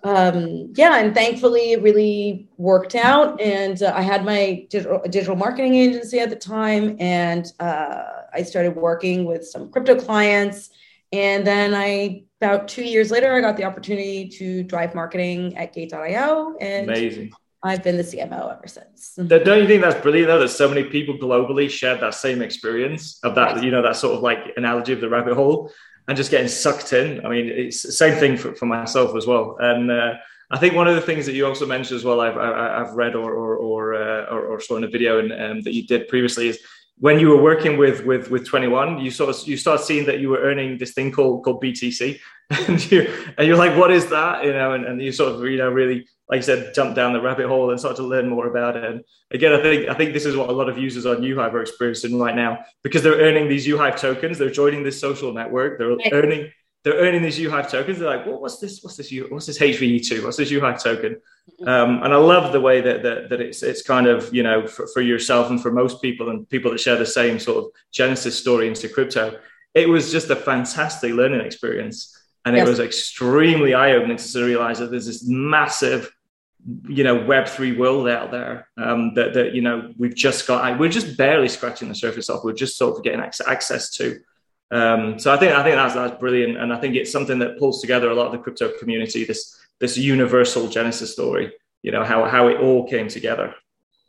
um, 0.04 0.70
yeah, 0.76 0.98
and 0.98 1.14
thankfully 1.14 1.72
it 1.72 1.82
really 1.82 2.46
worked 2.58 2.94
out. 2.94 3.40
And 3.40 3.82
uh, 3.82 3.94
I 3.96 4.02
had 4.02 4.22
my 4.22 4.66
digital, 4.68 5.00
digital 5.08 5.34
marketing 5.34 5.76
agency 5.76 6.20
at 6.20 6.28
the 6.28 6.36
time, 6.36 6.96
and 7.00 7.50
uh, 7.58 8.02
I 8.34 8.42
started 8.42 8.76
working 8.76 9.24
with 9.24 9.46
some 9.46 9.70
crypto 9.70 9.98
clients. 9.98 10.68
And 11.10 11.46
then 11.46 11.74
I 11.74 12.24
about 12.44 12.68
two 12.68 12.84
years 12.84 13.10
later, 13.10 13.34
I 13.34 13.40
got 13.40 13.56
the 13.56 13.64
opportunity 13.64 14.28
to 14.28 14.62
drive 14.62 14.94
marketing 14.94 15.56
at 15.56 15.72
Gate.io. 15.72 16.56
And 16.60 16.90
amazing. 16.90 17.32
I've 17.62 17.82
been 17.82 17.96
the 17.96 18.02
CMO 18.02 18.54
ever 18.54 18.66
since. 18.66 19.14
Don't 19.14 19.62
you 19.62 19.66
think 19.66 19.82
that's 19.82 20.00
brilliant 20.02 20.28
though 20.28 20.40
that 20.40 20.50
so 20.50 20.68
many 20.68 20.84
people 20.84 21.14
globally 21.16 21.70
shared 21.70 22.00
that 22.00 22.14
same 22.14 22.42
experience 22.42 23.18
of 23.24 23.34
that, 23.36 23.62
you 23.64 23.70
know, 23.70 23.80
that 23.80 23.96
sort 23.96 24.14
of 24.14 24.20
like 24.22 24.52
analogy 24.58 24.92
of 24.92 25.00
the 25.00 25.08
rabbit 25.08 25.34
hole 25.34 25.72
and 26.06 26.14
just 26.14 26.30
getting 26.30 26.48
sucked 26.48 26.92
in. 26.92 27.24
I 27.24 27.30
mean, 27.30 27.46
it's 27.48 27.82
the 27.82 27.92
same 27.92 28.18
thing 28.18 28.36
for, 28.36 28.54
for 28.54 28.66
myself 28.66 29.16
as 29.16 29.26
well. 29.26 29.56
And 29.60 29.90
uh, 29.90 30.12
I 30.50 30.58
think 30.58 30.74
one 30.74 30.88
of 30.88 30.94
the 30.94 31.00
things 31.00 31.24
that 31.24 31.32
you 31.32 31.46
also 31.46 31.64
mentioned 31.64 31.96
as 31.96 32.04
well, 32.04 32.20
I've, 32.20 32.36
I've 32.36 32.92
read 32.92 33.14
or 33.14 33.32
or 33.32 33.56
or, 33.56 33.94
uh, 33.94 34.26
or, 34.26 34.44
or 34.46 34.60
saw 34.60 34.76
in 34.76 34.84
a 34.84 34.88
video 34.88 35.18
and, 35.20 35.32
um, 35.32 35.62
that 35.62 35.72
you 35.72 35.86
did 35.86 36.06
previously 36.08 36.48
is 36.48 36.58
when 36.98 37.18
you 37.18 37.28
were 37.28 37.42
working 37.42 37.76
with 37.76 38.04
with 38.04 38.30
with 38.30 38.46
21 38.46 38.98
you 39.00 39.10
sort 39.10 39.34
of 39.34 39.48
you 39.48 39.56
start 39.56 39.80
seeing 39.80 40.06
that 40.06 40.20
you 40.20 40.28
were 40.28 40.38
earning 40.38 40.78
this 40.78 40.92
thing 40.92 41.10
called 41.10 41.44
called 41.44 41.62
btc 41.62 42.18
and 42.68 42.90
you 42.90 43.12
and 43.38 43.46
you're 43.46 43.56
like 43.56 43.76
what 43.76 43.90
is 43.90 44.06
that? 44.10 44.44
You 44.44 44.52
know 44.52 44.72
and, 44.72 44.84
and 44.84 45.00
you 45.00 45.12
sort 45.12 45.32
of 45.32 45.42
you 45.44 45.56
know 45.56 45.70
really 45.70 46.06
like 46.28 46.38
I 46.38 46.40
said 46.40 46.74
jump 46.74 46.94
down 46.94 47.14
the 47.14 47.20
rabbit 47.20 47.46
hole 47.46 47.70
and 47.70 47.80
start 47.80 47.96
to 47.96 48.02
learn 48.02 48.28
more 48.28 48.46
about 48.48 48.76
it. 48.76 48.84
And 48.84 49.02
again 49.34 49.52
i 49.52 49.60
think 49.60 49.88
i 49.88 49.94
think 49.94 50.12
this 50.12 50.24
is 50.24 50.36
what 50.36 50.48
a 50.48 50.52
lot 50.52 50.68
of 50.68 50.78
users 50.78 51.04
on 51.06 51.16
uhive 51.16 51.52
are 51.52 51.60
experiencing 51.60 52.18
right 52.18 52.36
now 52.36 52.58
because 52.82 53.02
they're 53.02 53.20
earning 53.20 53.48
these 53.48 53.66
uhive 53.66 53.98
tokens 53.98 54.38
they're 54.38 54.50
joining 54.50 54.82
this 54.82 54.98
social 55.00 55.32
network 55.32 55.78
they're 55.78 55.96
right. 55.96 56.12
earning 56.12 56.50
they're 56.84 56.94
earning 56.94 57.22
these 57.22 57.38
uhive 57.38 57.68
tokens 57.70 57.98
they're 57.98 58.16
like 58.16 58.26
well, 58.26 58.40
what's 58.40 58.58
this 58.58 58.82
what's 58.82 58.96
this 58.96 59.10
you 59.10 59.26
what's 59.30 59.46
this 59.46 59.58
hve2 59.58 60.22
what's 60.22 60.36
this 60.36 60.50
uhive 60.50 60.82
token 60.82 61.20
um, 61.66 62.02
and 62.02 62.12
I 62.12 62.16
love 62.16 62.52
the 62.52 62.60
way 62.60 62.80
that, 62.80 63.02
that, 63.02 63.28
that 63.28 63.40
it's 63.40 63.62
it's 63.62 63.82
kind 63.82 64.06
of 64.06 64.34
you 64.34 64.42
know 64.42 64.66
for, 64.66 64.86
for, 64.88 65.02
yourself 65.02 65.50
and 65.50 65.60
for 65.60 65.70
most 65.70 66.00
people 66.00 66.30
and 66.30 66.48
people 66.48 66.70
that 66.70 66.80
share 66.80 66.96
the 66.96 67.06
same 67.06 67.38
sort 67.38 67.58
of 67.58 67.70
genesis 67.92 68.38
story 68.38 68.66
into 68.66 68.88
crypto. 68.88 69.38
It 69.74 69.88
was 69.88 70.10
just 70.10 70.30
a 70.30 70.36
fantastic 70.36 71.12
learning 71.12 71.40
experience, 71.40 72.18
and 72.44 72.56
yes. 72.56 72.66
it 72.66 72.70
was 72.70 72.80
extremely 72.80 73.74
eye 73.74 73.92
opening 73.92 74.16
to 74.16 74.44
realize 74.44 74.78
that 74.78 74.90
there's 74.90 75.06
this 75.06 75.26
massive 75.26 76.10
you 76.88 77.04
know 77.04 77.24
Web 77.24 77.46
three 77.46 77.76
world 77.76 78.08
out 78.08 78.30
there 78.30 78.68
um, 78.78 79.12
that 79.14 79.34
that 79.34 79.54
you 79.54 79.60
know 79.60 79.92
we've 79.98 80.14
just 80.14 80.46
got 80.46 80.78
we're 80.78 80.88
just 80.88 81.16
barely 81.18 81.48
scratching 81.48 81.88
the 81.88 81.94
surface 81.94 82.30
off. 82.30 82.42
We're 82.42 82.54
just 82.54 82.78
sort 82.78 82.96
of 82.96 83.04
getting 83.04 83.20
access 83.20 83.90
to. 83.96 84.18
Um, 84.71 85.18
so 85.18 85.33
I 85.33 85.37
think 85.37 85.52
I 85.52 85.62
think 85.62 85.76
that's 85.76 85.94
that's 85.94 86.18
brilliant, 86.18 86.56
and 86.56 86.73
I 86.73 86.80
think 86.80 86.97
it's 86.97 87.12
something 87.12 87.38
that 87.38 87.59
pulls 87.59 87.80
together 87.80 88.11
a 88.11 88.14
lot 88.14 88.26
of 88.26 88.33
the 88.33 88.38
crypto 88.38 88.73
community. 88.78 89.25
This 89.25 89.56
this 89.80 89.97
universal 89.97 90.68
Genesis 90.68 91.12
story, 91.12 91.52
you 91.83 91.92
know, 91.92 92.04
how, 92.04 92.25
how 92.25 92.49
it 92.49 92.59
all 92.59 92.88
came 92.88 93.09
together. 93.09 93.54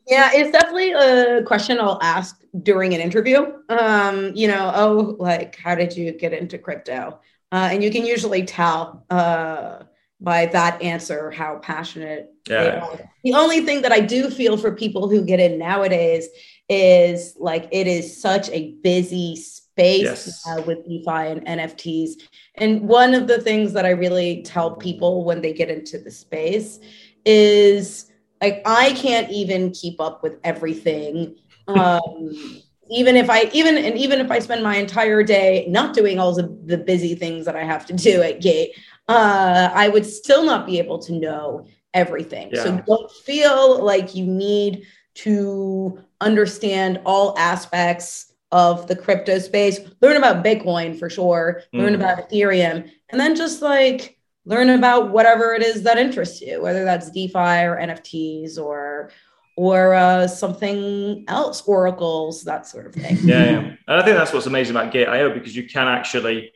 Yeah, 0.08 0.30
it's 0.34 0.52
definitely 0.52 0.92
a 0.92 1.44
question 1.44 1.80
I'll 1.80 2.00
ask 2.02 2.40
during 2.62 2.94
an 2.94 3.02
interview. 3.02 3.54
Um, 3.70 4.32
you 4.36 4.48
know, 4.48 4.72
oh, 4.76 5.16
like, 5.20 5.56
how 5.58 5.74
did 5.74 5.98
you 5.98 6.12
get 6.12 6.32
into 6.32 6.60
crypto? 6.60 7.20
Uh, 7.52 7.70
and 7.72 7.84
you 7.84 7.90
can 7.90 8.06
usually 8.06 8.44
tell 8.46 9.06
uh, 9.10 9.80
by 10.22 10.46
that 10.48 10.82
answer 10.82 11.32
how 11.32 11.58
passionate 11.58 12.32
yeah. 12.48 12.64
they 12.64 12.70
are. 12.70 13.12
The 13.24 13.34
only 13.34 13.62
thing 13.62 13.82
that 13.82 13.92
I 13.92 14.00
do 14.00 14.30
feel 14.30 14.58
for 14.58 14.72
people 14.76 15.10
who 15.10 15.26
get 15.26 15.40
in 15.40 15.58
nowadays 15.58 16.28
is 16.70 17.36
like 17.40 17.68
it 17.72 17.88
is 17.88 18.22
such 18.22 18.50
a 18.50 18.74
busy 18.84 19.36
space 19.36 19.64
yes. 19.77 20.48
uh, 20.48 20.62
with 20.65 20.86
DeFi 20.86 21.10
and 21.10 21.46
NFTs. 21.46 22.22
And 22.55 22.88
one 22.88 23.13
of 23.13 23.27
the 23.27 23.41
things 23.41 23.74
that 23.74 23.86
I 23.86 23.91
really 23.91 24.41
tell 24.44 24.75
people 24.75 25.24
when 25.24 25.41
they 25.41 25.53
get 25.53 25.70
into 25.70 25.98
the 25.98 26.12
space 26.12 26.79
is 27.25 28.12
like 28.41 28.62
I 28.65 28.94
can't 28.94 29.29
even 29.32 29.72
keep 29.72 30.00
up 30.00 30.24
with 30.24 30.39
everything. 30.44 31.36
Um, 31.67 32.62
even 32.91 33.15
if 33.15 33.27
I 33.27 33.50
even 33.51 33.75
and 33.75 33.98
even 33.98 34.20
if 34.20 34.29
I 34.29 34.38
spend 34.38 34.62
my 34.62 34.75
entire 34.75 35.24
day 35.24 35.65
not 35.67 35.96
doing 35.96 36.20
all 36.20 36.32
the, 36.36 36.55
the 36.65 36.77
busy 36.77 37.15
things 37.15 37.46
that 37.46 37.55
I 37.55 37.63
have 37.63 37.88
to 37.88 37.94
do 37.94 38.22
at 38.22 38.39
Gate, 38.39 38.77
uh, 39.08 39.72
I 39.74 39.89
would 39.89 40.05
still 40.05 40.46
not 40.46 40.67
be 40.67 40.77
able 40.77 41.00
to 41.00 41.13
know 41.13 41.65
everything. 41.96 42.51
Yeah. 42.53 42.63
So 42.63 42.84
don't 42.86 43.12
feel 43.12 43.84
like 43.84 44.13
you 44.13 44.27
need 44.27 44.86
to 45.15 46.00
understand 46.22 47.01
all 47.05 47.36
aspects 47.39 48.34
of 48.56 48.88
the 48.88 48.96
crypto 48.96 49.38
space, 49.38 49.82
learn 50.02 50.16
about 50.16 50.42
Bitcoin 50.42 50.98
for 50.98 51.10
sure, 51.10 51.62
learn 51.74 51.92
mm. 51.92 51.96
about 51.96 52.18
Ethereum, 52.18 52.90
and 53.10 53.20
then 53.20 53.36
just 53.36 53.62
like 53.62 54.18
learn 54.46 54.70
about 54.70 55.12
whatever 55.12 55.54
it 55.54 55.62
is 55.62 55.84
that 55.84 55.98
interests 55.98 56.40
you, 56.40 56.62
whether 56.62 56.86
that's 56.86 57.12
DeFi 57.12 57.66
or 57.66 57.78
NFTs 57.82 58.58
or 58.58 59.12
or 59.58 59.94
uh, 59.94 60.28
something 60.28 61.26
else, 61.28 61.64
oracles, 61.64 62.44
that 62.46 62.66
sort 62.66 62.86
of 62.86 62.94
thing. 62.94 63.18
Yeah, 63.24 63.44
yeah, 63.44 63.58
and 63.58 63.78
I 63.88 64.04
think 64.04 64.16
that's 64.16 64.32
what's 64.32 64.46
amazing 64.46 64.76
about 64.76 64.94
Gate.io 64.94 65.34
because 65.34 65.54
you 65.54 65.68
can 65.68 65.88
actually 65.90 66.54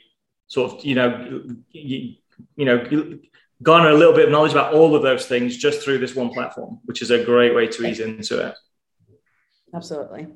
sort 0.48 0.72
of, 0.72 0.86
you 0.86 0.96
know, 0.96 1.44
you, 1.72 2.16
you 2.56 2.66
know, 2.66 3.20
garner 3.62 3.90
a 3.90 3.98
little 3.98 4.14
bit 4.14 4.26
of 4.26 4.32
knowledge 4.32 4.52
about 4.52 4.74
all 4.74 4.96
of 4.96 5.02
those 5.02 5.26
things 5.28 5.58
just 5.58 5.82
through 5.82 5.98
this 5.98 6.16
one 6.16 6.30
platform, 6.30 6.80
which 6.86 7.02
is 7.02 7.12
a 7.12 7.24
great 7.24 7.54
way 7.56 7.68
to 7.68 7.86
ease 7.86 8.00
into 8.00 8.48
it. 8.48 8.56
Absolutely. 9.74 10.28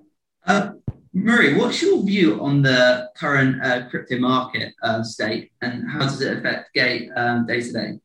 Uh, 0.46 0.74
Marie, 1.14 1.54
what's 1.54 1.80
your 1.82 2.04
view 2.04 2.42
on 2.42 2.64
the 2.64 3.10
current 3.16 3.64
uh, 3.64 3.88
crypto 3.88 4.18
market 4.18 4.74
uh, 4.82 5.04
state 5.04 5.52
and 5.62 5.88
how 5.88 6.00
does 6.00 6.20
it 6.22 6.38
affect 6.38 6.74
Gate 6.74 7.10
day 7.48 7.62
to 7.62 7.72
day? 7.72 8.00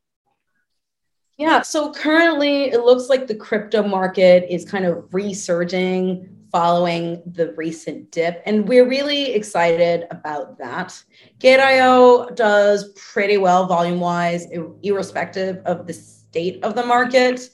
Yeah, 1.39 1.63
so 1.63 1.93
currently 1.93 2.65
it 2.65 2.81
looks 2.81 3.09
like 3.09 3.27
the 3.27 3.35
crypto 3.35 3.83
market 3.83 4.53
is 4.53 4.65
kind 4.65 4.85
of 4.85 5.15
resurging 5.15 6.29
following 6.51 7.23
the 7.27 7.53
recent 7.53 8.11
dip, 8.11 8.43
and 8.47 8.67
we're 8.67 8.89
really 8.89 9.33
excited 9.35 10.07
about 10.11 10.59
that. 10.59 11.01
Gate.io 11.39 12.31
does 12.31 12.93
pretty 12.95 13.37
well 13.37 13.67
volume 13.67 14.01
wise, 14.01 14.47
irrespective 14.83 15.59
of 15.67 15.87
the 15.87 15.93
state 15.93 16.63
of 16.65 16.75
the 16.75 16.85
market 16.85 17.51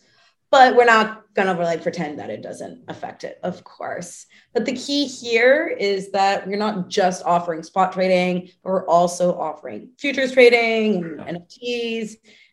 but 0.55 0.77
we're 0.77 0.85
not 0.85 1.25
going 1.35 1.49
to 1.49 1.55
really 1.61 1.77
pretend 1.79 2.17
that 2.17 2.31
it 2.31 2.41
doesn't 2.41 2.85
affect 2.87 3.25
it, 3.25 3.41
of 3.43 3.65
course. 3.65 4.27
But 4.53 4.65
the 4.65 4.77
key 4.77 5.05
here 5.05 5.67
is 5.67 6.13
that 6.13 6.47
we're 6.47 6.57
not 6.57 6.89
just 6.89 7.25
offering 7.25 7.65
spot 7.65 7.93
trading, 7.93 8.51
but 8.63 8.71
we're 8.71 8.87
also 8.87 9.37
offering 9.37 9.89
futures 9.99 10.31
trading 10.31 11.03
and 11.03 11.41
NFTs. 11.41 12.13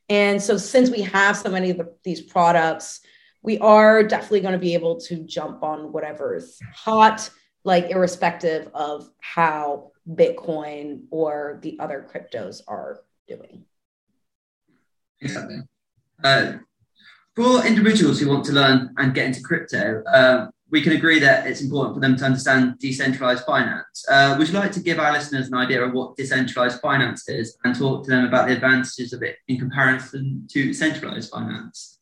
And 0.10 0.42
so, 0.42 0.58
since 0.58 0.90
we 0.90 1.02
have 1.04 1.38
so 1.38 1.52
many 1.52 1.70
of 1.70 1.78
the, 1.78 1.94
these 2.04 2.22
products, 2.22 3.02
we 3.44 3.60
are 3.60 4.02
definitely 4.02 4.42
going 4.42 4.54
to 4.54 4.58
be 4.60 4.74
able 4.74 5.00
to 5.02 5.18
jump 5.18 5.62
on 5.62 5.92
whatever's 5.92 6.60
hot, 6.74 7.30
like 7.64 7.92
irrespective 7.92 8.68
of 8.74 9.08
how 9.20 9.92
Bitcoin 10.10 11.04
or 11.12 11.60
the 11.62 11.80
other 11.80 12.10
cryptos 12.12 12.62
are 12.68 13.02
doing. 13.28 13.64
Exactly. 15.22 15.60
Uh, 16.24 16.54
for 17.36 17.66
individuals 17.66 18.20
who 18.20 18.28
want 18.28 18.46
to 18.46 18.52
learn 18.52 18.94
and 18.98 19.14
get 19.14 19.28
into 19.28 19.42
crypto, 19.42 20.04
uh, 20.04 20.48
we 20.70 20.82
can 20.82 20.94
agree 20.94 21.20
that 21.20 21.46
it's 21.46 21.62
important 21.62 21.96
for 21.96 22.00
them 22.00 22.16
to 22.16 22.26
understand 22.26 22.80
decentralized 22.80 23.44
finance. 23.46 24.06
Uh, 24.10 24.36
would 24.38 24.48
you 24.48 24.54
like 24.54 24.72
to 24.72 24.80
give 24.80 25.00
our 25.00 25.12
listeners 25.12 25.48
an 25.48 25.56
idea 25.56 25.84
of 25.84 25.94
what 25.94 26.16
decentralized 26.16 26.80
finance 26.80 27.28
is 27.28 27.58
and 27.66 27.76
talk 27.76 28.06
to 28.06 28.10
them 28.10 28.26
about 28.26 28.48
the 28.48 28.54
advantages 28.54 29.12
of 29.12 29.22
it 29.22 29.36
in 29.50 29.60
comparison 29.60 30.48
to 30.50 30.74
centralized 30.74 31.30
finance? 31.30 32.00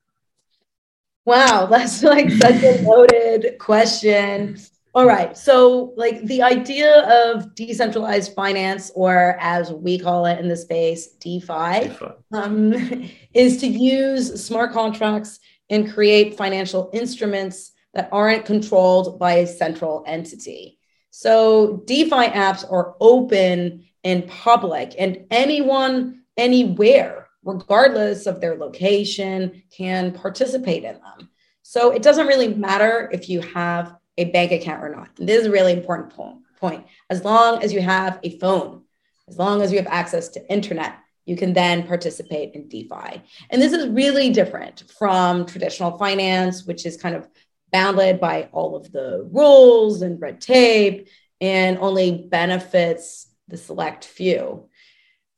Wow, 1.26 1.66
that's 1.66 2.04
like 2.04 2.30
such 2.30 2.64
a 2.64 2.82
loaded 2.84 3.58
question. 3.60 4.58
All 5.00 5.06
right. 5.06 5.38
So, 5.38 5.94
like 5.96 6.22
the 6.26 6.42
idea 6.42 7.08
of 7.08 7.56
decentralized 7.56 8.34
finance, 8.34 8.92
or 8.94 9.38
as 9.40 9.72
we 9.72 9.98
call 9.98 10.26
it 10.26 10.40
in 10.40 10.50
the 10.50 10.58
space, 10.58 11.14
DeFi, 11.22 11.88
DeFi. 11.88 12.06
Um, 12.34 13.10
is 13.34 13.62
to 13.62 13.68
use 13.68 14.44
smart 14.44 14.74
contracts 14.74 15.40
and 15.70 15.90
create 15.90 16.36
financial 16.36 16.90
instruments 16.92 17.72
that 17.94 18.10
aren't 18.12 18.44
controlled 18.44 19.18
by 19.18 19.36
a 19.36 19.48
central 19.48 20.04
entity. 20.06 20.80
So, 21.12 21.82
DeFi 21.86 22.28
apps 22.32 22.70
are 22.70 22.96
open 23.00 23.86
and 24.04 24.28
public, 24.28 24.96
and 25.00 25.26
anyone, 25.32 26.24
anywhere, 26.36 27.30
regardless 27.46 28.26
of 28.26 28.42
their 28.42 28.58
location, 28.58 29.64
can 29.72 30.12
participate 30.12 30.84
in 30.84 30.96
them. 30.96 31.30
So, 31.62 31.92
it 31.92 32.02
doesn't 32.02 32.28
really 32.28 32.54
matter 32.54 33.10
if 33.14 33.30
you 33.30 33.40
have 33.40 33.96
a 34.20 34.26
bank 34.26 34.52
account 34.52 34.84
or 34.84 34.90
not. 34.90 35.10
And 35.18 35.28
this 35.28 35.42
is 35.42 35.48
a 35.48 35.52
really 35.52 35.74
important 35.74 36.14
point. 36.60 36.86
As 37.10 37.24
long 37.24 37.64
as 37.64 37.74
you 37.74 37.82
have 37.82 38.20
a 38.22 38.38
phone, 38.38 38.84
as 39.28 39.38
long 39.38 39.62
as 39.62 39.72
you 39.72 39.78
have 39.78 39.88
access 39.88 40.28
to 40.30 40.52
internet, 40.52 40.98
you 41.26 41.38
can 41.38 41.54
then 41.54 41.88
participate 41.88 42.54
in 42.54 42.68
DeFi. 42.68 43.22
And 43.50 43.62
this 43.62 43.72
is 43.72 43.88
really 43.90 44.30
different 44.32 44.84
from 44.98 45.46
traditional 45.46 45.98
finance, 45.98 46.66
which 46.66 46.86
is 46.86 46.98
kind 46.98 47.16
of 47.16 47.28
bounded 47.72 48.20
by 48.20 48.50
all 48.52 48.76
of 48.76 48.92
the 48.92 49.28
rules 49.32 50.02
and 50.02 50.20
red 50.20 50.42
tape 50.42 51.08
and 51.40 51.78
only 51.78 52.28
benefits 52.30 53.28
the 53.48 53.58
select 53.58 54.06
few. 54.06 54.68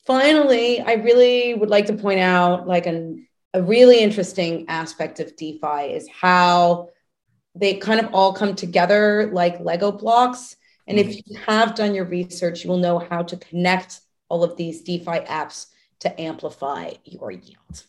Finally, 0.07 0.81
I 0.81 0.93
really 0.93 1.53
would 1.53 1.69
like 1.69 1.85
to 1.88 1.93
point 1.93 2.19
out 2.19 2.67
like 2.67 2.85
an, 2.88 3.27
a 3.53 3.61
really 3.61 4.00
interesting 4.00 4.65
aspect 4.69 5.19
of 5.19 5.35
DeFi 5.35 5.93
is 5.93 6.09
how 6.09 6.89
they 7.55 7.75
kind 7.75 8.00
of 8.00 8.13
all 8.13 8.34
come 8.34 8.55
together 8.55 9.29
like 9.34 9.60
Lego 9.60 9.91
blocks. 9.91 10.55
And 10.88 10.98
if 11.00 11.08
mm-hmm. 11.08 11.34
you 11.34 11.39
have 11.48 11.75
done 11.75 11.93
your 11.93 12.05
research, 12.05 12.63
you 12.63 12.70
will 12.70 12.77
know 12.77 13.00
how 13.00 13.24
to 13.24 13.38
connect 13.38 14.01
all 14.29 14.43
of 14.43 14.55
these 14.58 14.81
DeFi 14.81 15.20
apps 15.25 15.67
to 16.00 16.22
amplify 16.22 16.91
your 17.03 17.31
yield. 17.31 17.84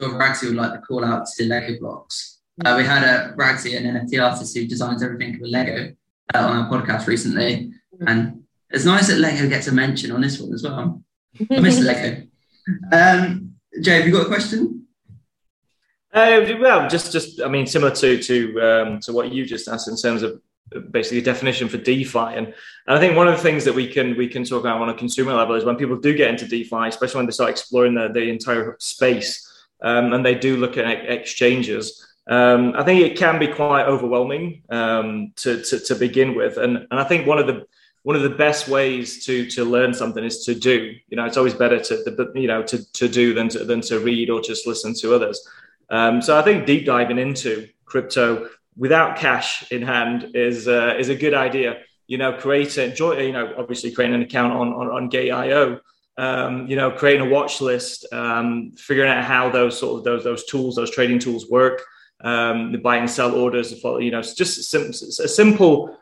I'm 0.00 0.10
sure 0.10 0.18
Ragsy 0.18 0.46
would 0.46 0.56
like 0.56 0.72
to 0.72 0.80
call 0.80 1.04
out 1.04 1.26
to 1.36 1.44
Lego 1.44 1.78
blocks. 1.78 2.38
Uh, 2.64 2.74
we 2.76 2.84
had 2.84 3.02
a 3.02 3.34
Ragsy, 3.36 3.76
an 3.76 3.84
NFT 3.84 4.22
artist 4.22 4.56
who 4.56 4.66
designs 4.66 5.02
everything 5.02 5.38
with 5.40 5.50
Lego, 5.50 5.94
uh, 6.34 6.38
on 6.38 6.56
our 6.58 6.70
podcast 6.70 7.06
recently, 7.06 7.72
and 8.06 8.42
it's 8.68 8.84
nice 8.84 9.08
that 9.08 9.18
Lego 9.18 9.48
gets 9.48 9.66
a 9.68 9.72
mention 9.72 10.12
on 10.12 10.20
this 10.20 10.38
one 10.38 10.52
as 10.52 10.62
well. 10.62 11.02
I 11.50 11.60
miss 11.60 11.80
Lego. 11.80 12.22
Um, 12.92 13.54
Jay, 13.80 13.96
have 13.96 14.06
you 14.06 14.12
got 14.12 14.26
a 14.26 14.28
question? 14.28 14.86
Uh, 16.12 16.44
well, 16.58 16.88
just, 16.88 17.12
just 17.12 17.40
I 17.40 17.48
mean, 17.48 17.66
similar 17.66 17.94
to 17.94 18.20
to 18.22 18.60
um, 18.60 19.00
to 19.00 19.12
what 19.12 19.32
you 19.32 19.46
just 19.46 19.68
asked 19.68 19.88
in 19.88 19.96
terms 19.96 20.22
of 20.22 20.40
basically 20.90 21.18
a 21.18 21.22
definition 21.22 21.68
for 21.68 21.78
DeFi, 21.78 22.18
and, 22.18 22.46
and 22.46 22.54
I 22.86 22.98
think 22.98 23.16
one 23.16 23.28
of 23.28 23.36
the 23.36 23.42
things 23.42 23.64
that 23.64 23.74
we 23.74 23.86
can 23.86 24.16
we 24.16 24.26
can 24.26 24.44
talk 24.44 24.60
about 24.60 24.80
on 24.80 24.88
a 24.88 24.94
consumer 24.94 25.34
level 25.34 25.54
is 25.54 25.64
when 25.64 25.76
people 25.76 25.96
do 25.96 26.14
get 26.14 26.30
into 26.30 26.48
DeFi, 26.48 26.88
especially 26.88 27.18
when 27.18 27.26
they 27.26 27.32
start 27.32 27.50
exploring 27.50 27.94
the, 27.94 28.08
the 28.08 28.28
entire 28.28 28.76
space, 28.80 29.46
um, 29.82 30.12
and 30.12 30.26
they 30.26 30.34
do 30.34 30.56
look 30.56 30.76
at 30.76 30.86
exchanges. 31.08 32.04
Um, 32.28 32.74
I 32.76 32.84
think 32.84 33.02
it 33.02 33.16
can 33.16 33.38
be 33.38 33.48
quite 33.48 33.86
overwhelming 33.86 34.62
um, 34.68 35.32
to, 35.36 35.62
to, 35.62 35.80
to 35.80 35.94
begin 35.94 36.34
with, 36.34 36.56
and 36.56 36.88
and 36.90 37.00
I 37.00 37.04
think 37.04 37.26
one 37.26 37.38
of 37.38 37.46
the 37.46 37.66
one 38.02 38.16
of 38.16 38.22
the 38.22 38.30
best 38.30 38.66
ways 38.66 39.24
to 39.26 39.46
to 39.50 39.64
learn 39.64 39.94
something 39.94 40.24
is 40.24 40.44
to 40.44 40.54
do. 40.54 40.94
You 41.08 41.16
know, 41.16 41.24
it's 41.24 41.36
always 41.36 41.54
better 41.54 41.78
to 41.78 42.30
you 42.34 42.48
know 42.48 42.62
to 42.64 42.92
to 42.92 43.08
do 43.08 43.32
than 43.34 43.48
to 43.50 43.64
than 43.64 43.80
to 43.82 44.00
read 44.00 44.30
or 44.30 44.40
just 44.40 44.66
listen 44.66 44.94
to 44.94 45.14
others. 45.14 45.46
Um, 45.90 46.22
so 46.22 46.38
I 46.38 46.42
think 46.42 46.66
deep 46.66 46.86
diving 46.86 47.18
into 47.18 47.68
crypto 47.84 48.48
without 48.76 49.16
cash 49.16 49.70
in 49.70 49.82
hand 49.82 50.30
is 50.34 50.68
uh, 50.68 50.94
is 50.98 51.08
a 51.08 51.14
good 51.14 51.34
idea. 51.34 51.80
You 52.06 52.18
know, 52.18 52.32
create 52.32 52.76
a 52.78 52.88
you 53.24 53.32
know 53.32 53.54
obviously 53.56 53.90
creating 53.90 54.16
an 54.16 54.22
account 54.22 54.52
on 54.52 54.72
on, 54.72 55.10
on. 55.12 55.80
Um, 56.18 56.66
you 56.66 56.76
know, 56.76 56.90
creating 56.90 57.26
a 57.26 57.30
watch 57.30 57.62
list, 57.62 58.04
um, 58.12 58.72
figuring 58.72 59.10
out 59.10 59.24
how 59.24 59.48
those 59.48 59.78
sort 59.78 59.98
of 59.98 60.04
those 60.04 60.24
those 60.24 60.44
tools, 60.44 60.76
those 60.76 60.90
trading 60.90 61.18
tools 61.18 61.48
work, 61.48 61.82
um, 62.22 62.72
the 62.72 62.78
buy 62.78 62.96
and 62.96 63.08
sell 63.08 63.34
orders, 63.34 63.72
you 63.82 64.10
know, 64.10 64.20
just 64.20 64.74
a 64.74 65.28
simple 65.28 65.96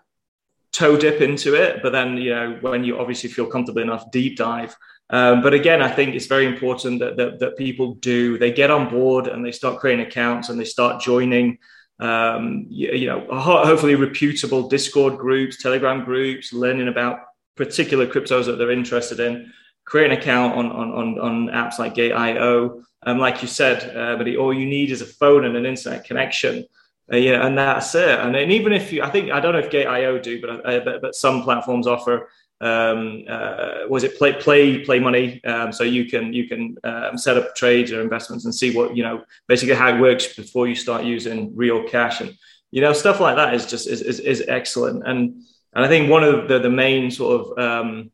toe 0.79 0.97
dip 0.97 1.21
into 1.21 1.55
it. 1.55 1.83
But 1.83 1.93
then, 1.93 2.17
you 2.17 2.31
know, 2.31 2.59
when 2.61 2.85
you 2.85 2.99
obviously 2.99 3.29
feel 3.29 3.47
comfortable 3.47 3.83
enough, 3.83 4.11
deep 4.13 4.37
dive. 4.37 4.77
Um, 5.11 5.43
but 5.43 5.55
again, 5.55 5.83
I 5.83 5.91
think 5.91 6.15
it's 6.15 6.27
very 6.27 6.47
important 6.47 7.01
that, 7.01 7.17
that, 7.17 7.41
that 7.41 7.57
people 7.57 7.95
do, 7.95 8.39
they 8.39 8.53
get 8.53 8.71
on 8.71 8.89
board 8.89 9.27
and 9.27 9.45
they 9.45 9.53
start 9.53 9.81
creating 9.81 10.07
accounts 10.07 10.51
and 10.51 10.61
they 10.61 10.65
start 10.65 11.03
joining, 11.03 11.59
um, 11.99 12.67
you, 12.69 12.93
you, 12.93 13.07
know, 13.07 13.27
hopefully 13.31 13.95
reputable 13.95 14.69
Discord 14.69 15.19
groups, 15.19 15.61
Telegram 15.63 16.05
groups, 16.05 16.53
learning 16.53 16.89
about 16.89 17.21
particular 17.57 18.07
cryptos 18.07 18.47
that 18.47 18.57
they're 18.59 18.71
interested 18.71 19.19
in, 19.19 19.53
create 19.85 20.13
an 20.13 20.19
account 20.19 20.55
on, 20.55 20.67
on, 20.71 20.93
on, 20.93 21.19
on 21.19 21.49
apps 21.49 21.79
like 21.79 21.95
Gate.io. 21.95 22.83
Like 23.07 23.41
you 23.41 23.49
said, 23.49 23.97
uh, 23.97 24.17
but 24.17 24.37
all 24.37 24.53
you 24.53 24.67
need 24.67 24.91
is 24.91 25.01
a 25.01 25.07
phone 25.07 25.47
and 25.47 25.57
an 25.57 25.65
internet 25.65 26.05
connection. 26.05 26.67
Uh, 27.11 27.17
yeah, 27.17 27.47
and 27.47 27.57
that's 27.57 27.95
it. 27.95 28.19
And, 28.19 28.37
even 28.53 28.73
if 28.73 28.93
you, 28.93 29.03
I 29.03 29.11
think 29.11 29.31
I 29.31 29.41
don't 29.41 29.53
know 29.53 29.61
if 29.61 29.71
Gate.io 29.71 30.19
do, 30.19 30.41
but, 30.41 30.51
uh, 30.67 30.81
but, 30.81 31.01
but 31.01 31.15
some 31.15 31.43
platforms 31.43 31.87
offer 31.87 32.29
um, 32.61 33.25
uh, 33.29 33.87
was 33.89 34.05
it 34.05 34.19
play 34.19 34.33
play 34.35 34.85
play 34.85 34.99
money. 34.99 35.43
Um, 35.45 35.73
so 35.73 35.85
you 35.85 36.07
can 36.07 36.33
you 36.33 36.49
can 36.49 36.77
um, 36.85 37.17
set 37.17 37.37
up 37.37 37.55
trades 37.55 37.93
or 37.93 38.03
investments 38.03 38.45
and 38.45 38.55
see 38.55 38.75
what 38.75 38.97
you 38.97 39.03
know 39.03 39.23
basically 39.47 39.75
how 39.75 39.95
it 39.95 40.01
works 40.01 40.35
before 40.35 40.67
you 40.67 40.75
start 40.75 41.05
using 41.05 41.55
real 41.55 41.85
cash. 41.85 42.21
And 42.21 42.37
you 42.71 42.81
know 42.81 42.93
stuff 42.93 43.21
like 43.21 43.37
that 43.37 43.55
is 43.55 43.67
just 43.67 43.87
is, 43.87 44.03
is, 44.03 44.21
is 44.21 44.45
excellent. 44.49 45.07
And 45.07 45.43
and 45.75 45.85
I 45.85 45.89
think 45.89 46.11
one 46.11 46.25
of 46.25 46.49
the, 46.49 46.59
the 46.59 46.71
main 46.71 47.11
sort 47.11 47.41
of 47.41 47.59
um, 47.59 48.11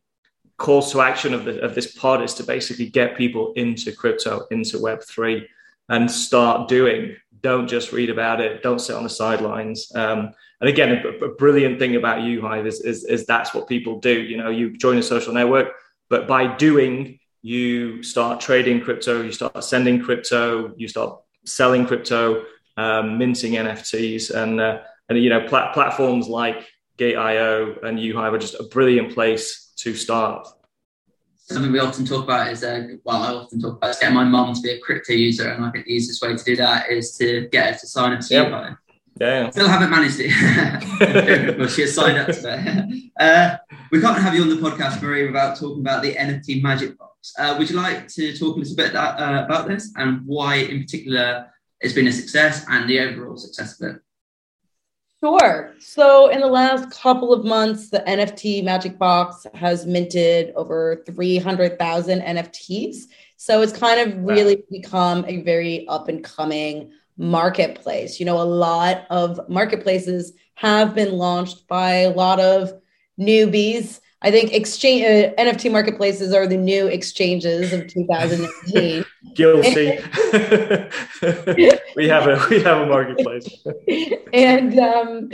calls 0.57 0.91
to 0.91 1.01
action 1.01 1.33
of, 1.33 1.45
the, 1.45 1.61
of 1.61 1.73
this 1.73 1.93
pod 1.97 2.21
is 2.21 2.33
to 2.35 2.43
basically 2.43 2.89
get 2.89 3.17
people 3.17 3.53
into 3.53 3.91
crypto 3.91 4.45
into 4.51 4.79
web 4.79 5.03
3 5.03 5.47
and 5.89 6.09
start 6.09 6.67
doing 6.67 7.15
don't 7.41 7.67
just 7.67 7.91
read 7.91 8.09
about 8.09 8.41
it. 8.41 8.63
Don't 8.63 8.79
sit 8.79 8.95
on 8.95 9.03
the 9.03 9.09
sidelines. 9.09 9.91
Um, 9.95 10.31
and 10.61 10.69
again, 10.69 11.01
a, 11.03 11.25
a, 11.25 11.35
brilliant 11.35 11.79
thing 11.79 11.95
about 11.95 12.19
Uhive 12.19 12.65
is, 12.65 12.81
is, 12.81 13.03
is 13.05 13.25
that's 13.25 13.53
what 13.53 13.67
people 13.67 13.99
do. 13.99 14.21
You 14.21 14.37
know, 14.37 14.49
you 14.49 14.77
join 14.77 14.97
a 14.97 15.03
social 15.03 15.33
network, 15.33 15.73
but 16.09 16.27
by 16.27 16.55
doing, 16.55 17.19
you 17.41 18.01
start 18.01 18.39
trading 18.39 18.81
crypto, 18.81 19.21
you 19.21 19.31
start 19.31 19.63
sending 19.63 20.01
crypto, 20.01 20.73
you 20.77 20.87
start 20.87 21.19
selling 21.45 21.85
crypto, 21.85 22.43
um, 22.77 23.17
minting 23.17 23.53
NFTs, 23.53 24.33
and 24.33 24.59
uh, 24.59 24.79
and 25.09 25.19
you 25.19 25.29
know 25.29 25.47
plat- 25.47 25.73
platforms 25.73 26.27
like 26.27 26.67
Gate.io 26.97 27.75
and 27.83 27.99
Uhive 27.99 28.33
are 28.33 28.37
just 28.39 28.55
a 28.55 28.63
brilliant 28.63 29.13
place 29.13 29.73
to 29.77 29.93
start 29.93 30.47
something 31.53 31.71
we 31.71 31.79
often 31.79 32.05
talk 32.05 32.23
about 32.23 32.51
is, 32.51 32.63
uh, 32.63 32.87
well, 33.03 33.21
I 33.21 33.33
often 33.33 33.59
talk 33.59 33.77
about 33.77 33.91
is 33.91 33.99
getting 33.99 34.15
my 34.15 34.23
mum 34.23 34.53
to 34.53 34.61
be 34.61 34.71
a 34.71 34.79
crypto 34.79 35.13
user, 35.13 35.49
and 35.49 35.63
I 35.63 35.71
think 35.71 35.85
the 35.85 35.93
easiest 35.93 36.21
way 36.21 36.35
to 36.35 36.43
do 36.43 36.55
that 36.55 36.89
is 36.89 37.15
to 37.17 37.47
get 37.51 37.73
her 37.73 37.79
to 37.79 37.87
sign 37.87 38.13
up 38.13 38.21
to 38.21 38.33
yep. 38.33 38.47
you. 38.47 38.77
Yeah, 39.17 39.49
Still 39.49 39.69
haven't 39.69 39.91
managed 39.91 40.17
it. 40.19 41.57
well, 41.57 41.69
she 41.69 41.81
has 41.81 41.95
signed 41.95 42.17
up 42.17 42.27
to 42.27 42.33
it. 42.35 43.11
Uh, 43.17 43.55
we 43.89 44.01
can't 44.01 44.21
have 44.21 44.35
you 44.35 44.41
on 44.41 44.49
the 44.49 44.57
podcast, 44.57 45.01
Marie, 45.01 45.25
without 45.25 45.57
talking 45.57 45.79
about 45.79 46.03
the 46.03 46.13
NFT 46.15 46.61
Magic 46.61 46.97
Box. 46.97 47.33
Uh, 47.39 47.55
would 47.57 47.69
you 47.69 47.77
like 47.77 48.09
to 48.09 48.37
talk 48.37 48.57
a 48.57 48.59
little 48.59 48.75
bit 48.75 48.91
that, 48.91 49.17
uh, 49.17 49.45
about 49.45 49.69
this 49.69 49.93
and 49.95 50.21
why, 50.25 50.55
in 50.55 50.81
particular, 50.81 51.49
it's 51.79 51.93
been 51.93 52.07
a 52.07 52.11
success 52.11 52.65
and 52.69 52.89
the 52.89 52.99
overall 52.99 53.37
success 53.37 53.79
of 53.79 53.95
it? 53.95 54.01
Sure. 55.25 55.73
So, 55.79 56.29
in 56.29 56.39
the 56.39 56.45
last 56.45 56.91
couple 56.91 57.33
of 57.33 57.43
months, 57.43 57.89
the 57.89 58.01
NFT 58.01 58.63
Magic 58.63 58.99
Box 58.99 59.47
has 59.55 59.87
minted 59.87 60.53
over 60.55 61.01
300,000 61.07 62.21
NFTs. 62.21 63.05
So, 63.35 63.63
it's 63.63 63.75
kind 63.75 63.99
of 63.99 64.23
really 64.23 64.63
become 64.69 65.25
a 65.27 65.41
very 65.41 65.87
up 65.87 66.09
and 66.09 66.23
coming 66.23 66.91
marketplace. 67.17 68.19
You 68.19 68.27
know, 68.27 68.39
a 68.39 68.43
lot 68.43 69.07
of 69.09 69.39
marketplaces 69.49 70.33
have 70.53 70.93
been 70.93 71.13
launched 71.13 71.67
by 71.67 72.01
a 72.01 72.11
lot 72.11 72.39
of 72.39 72.73
newbies 73.19 74.01
I 74.25 74.31
think 74.31 74.53
exchange 74.53 75.03
uh, 75.03 75.35
NFT 75.39 75.71
marketplaces 75.71 76.33
are 76.33 76.47
the 76.47 76.57
new 76.57 76.87
exchanges 76.87 77.71
of 77.71 77.87
2019. 77.87 79.05
Guilty. 79.35 79.69
we 81.95 82.07
have 82.07 82.25
a 82.25 82.43
we 82.49 82.59
have 82.63 82.81
a 82.81 82.87
marketplace. 82.87 83.47
and 84.33 84.79
um, 84.79 85.29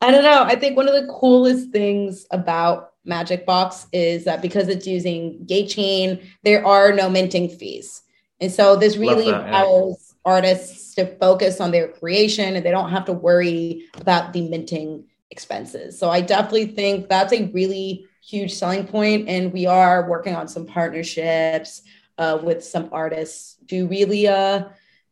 I 0.00 0.10
don't 0.10 0.24
know. 0.24 0.44
I 0.44 0.56
think 0.56 0.78
one 0.78 0.88
of 0.88 0.94
the 0.94 1.06
coolest 1.12 1.70
things 1.70 2.24
about 2.30 2.94
Magic 3.04 3.44
Box 3.44 3.86
is 3.92 4.24
that 4.24 4.40
because 4.40 4.68
it's 4.68 4.86
using 4.86 5.44
Gate 5.44 5.68
Chain, 5.68 6.18
there 6.42 6.66
are 6.66 6.94
no 6.94 7.10
minting 7.10 7.50
fees, 7.50 8.00
and 8.40 8.50
so 8.50 8.74
this 8.74 8.96
really 8.96 9.30
that, 9.30 9.48
yeah. 9.48 9.92
artists 10.24 10.94
to 10.94 11.14
focus 11.16 11.60
on 11.60 11.72
their 11.72 11.88
creation, 11.88 12.56
and 12.56 12.64
they 12.64 12.70
don't 12.70 12.90
have 12.90 13.04
to 13.04 13.12
worry 13.12 13.84
about 14.00 14.32
the 14.32 14.48
minting 14.48 15.04
expenses. 15.30 15.98
So 15.98 16.08
I 16.08 16.22
definitely 16.22 16.68
think 16.68 17.10
that's 17.10 17.34
a 17.34 17.44
really 17.52 18.06
huge 18.30 18.54
selling 18.54 18.86
point, 18.86 19.28
and 19.28 19.52
we 19.52 19.66
are 19.66 20.08
working 20.08 20.34
on 20.34 20.48
some 20.48 20.66
partnerships 20.66 21.82
uh, 22.18 22.38
with 22.42 22.64
some 22.64 22.88
artists 22.92 23.56
to 23.68 23.86
really 23.88 24.28
uh, 24.28 24.64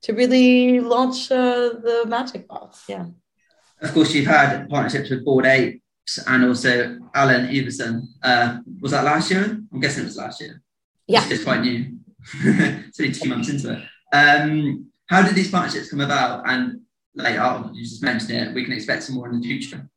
to 0.02 0.12
really 0.12 0.80
launch 0.80 1.30
uh, 1.30 1.70
the 1.82 2.04
Magic 2.06 2.46
Box. 2.46 2.84
Yeah. 2.88 3.06
Of 3.80 3.94
course, 3.94 4.12
you've 4.14 4.26
had 4.26 4.68
partnerships 4.68 5.10
with 5.10 5.24
Bored 5.24 5.46
Apes 5.46 6.18
and 6.26 6.44
also 6.44 6.98
Allen 7.14 7.46
Iverson. 7.46 8.08
Uh, 8.22 8.58
was 8.80 8.92
that 8.92 9.04
last 9.04 9.30
year? 9.30 9.60
I'm 9.72 9.80
guessing 9.80 10.02
it 10.02 10.06
was 10.06 10.16
last 10.16 10.40
year. 10.40 10.62
Yeah, 11.06 11.24
it's, 11.28 11.44
quite 11.44 11.62
new. 11.62 11.98
it's 12.34 13.00
only 13.00 13.12
two 13.12 13.28
months 13.28 13.48
into 13.48 13.72
it. 13.72 13.82
Um, 14.12 14.90
how 15.06 15.22
did 15.22 15.34
these 15.34 15.50
partnerships 15.50 15.90
come 15.90 16.00
about? 16.00 16.42
And 16.46 16.80
like, 17.14 17.36
oh, 17.36 17.70
you 17.72 17.82
just 17.82 18.02
mentioned 18.02 18.32
it, 18.32 18.54
we 18.54 18.64
can 18.64 18.72
expect 18.72 19.04
some 19.04 19.14
more 19.14 19.28
in 19.28 19.40
the 19.40 19.46
future. 19.46 19.88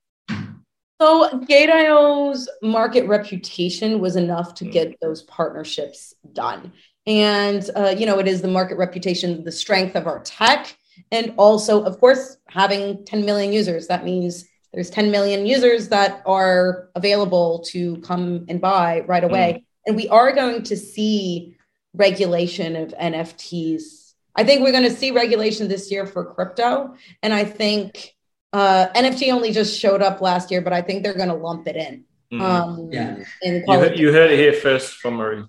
So 1.01 1.39
Gate.io's 1.47 2.47
market 2.61 3.07
reputation 3.07 3.99
was 3.99 4.15
enough 4.15 4.53
to 4.53 4.65
get 4.65 4.99
those 5.01 5.23
partnerships 5.23 6.13
done. 6.31 6.71
And, 7.07 7.67
uh, 7.75 7.95
you 7.97 8.05
know, 8.05 8.19
it 8.19 8.27
is 8.27 8.43
the 8.43 8.47
market 8.47 8.77
reputation, 8.77 9.43
the 9.43 9.51
strength 9.51 9.95
of 9.95 10.05
our 10.05 10.19
tech, 10.19 10.77
and 11.11 11.33
also, 11.37 11.83
of 11.83 11.99
course, 11.99 12.37
having 12.49 13.03
10 13.03 13.25
million 13.25 13.51
users. 13.51 13.87
That 13.87 14.05
means 14.05 14.45
there's 14.75 14.91
10 14.91 15.09
million 15.09 15.47
users 15.47 15.89
that 15.89 16.21
are 16.27 16.89
available 16.93 17.63
to 17.69 17.97
come 18.01 18.45
and 18.47 18.61
buy 18.61 18.99
right 19.07 19.23
away. 19.23 19.53
Mm. 19.53 19.63
And 19.87 19.95
we 19.95 20.07
are 20.09 20.31
going 20.31 20.61
to 20.61 20.77
see 20.77 21.57
regulation 21.95 22.75
of 22.75 22.89
NFTs. 22.89 24.13
I 24.35 24.43
think 24.43 24.61
we're 24.61 24.71
going 24.71 24.83
to 24.87 24.95
see 24.95 25.09
regulation 25.09 25.67
this 25.67 25.89
year 25.89 26.05
for 26.05 26.23
crypto. 26.23 26.93
And 27.23 27.33
I 27.33 27.43
think 27.43 28.13
uh, 28.53 28.87
NFT 28.95 29.31
only 29.31 29.51
just 29.51 29.79
showed 29.79 30.01
up 30.01 30.21
last 30.21 30.51
year, 30.51 30.61
but 30.61 30.73
I 30.73 30.81
think 30.81 31.03
they're 31.03 31.13
going 31.13 31.29
to 31.29 31.35
lump 31.35 31.67
it 31.67 31.75
in. 31.75 32.03
Mm. 32.31 32.41
Um, 32.41 32.89
yeah. 32.91 33.23
In 33.41 33.63
you, 33.67 33.79
heard, 33.79 33.99
you 33.99 34.13
heard 34.13 34.31
it 34.31 34.39
here 34.39 34.53
first 34.53 34.95
from 34.95 35.15
Marie 35.15 35.39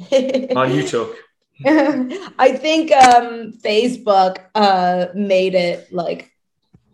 on 0.00 0.70
YouTube. 0.70 1.14
I 1.64 2.56
think 2.56 2.90
um, 2.90 3.52
Facebook 3.52 4.38
uh, 4.54 5.06
made 5.14 5.54
it 5.54 5.92
like 5.92 6.32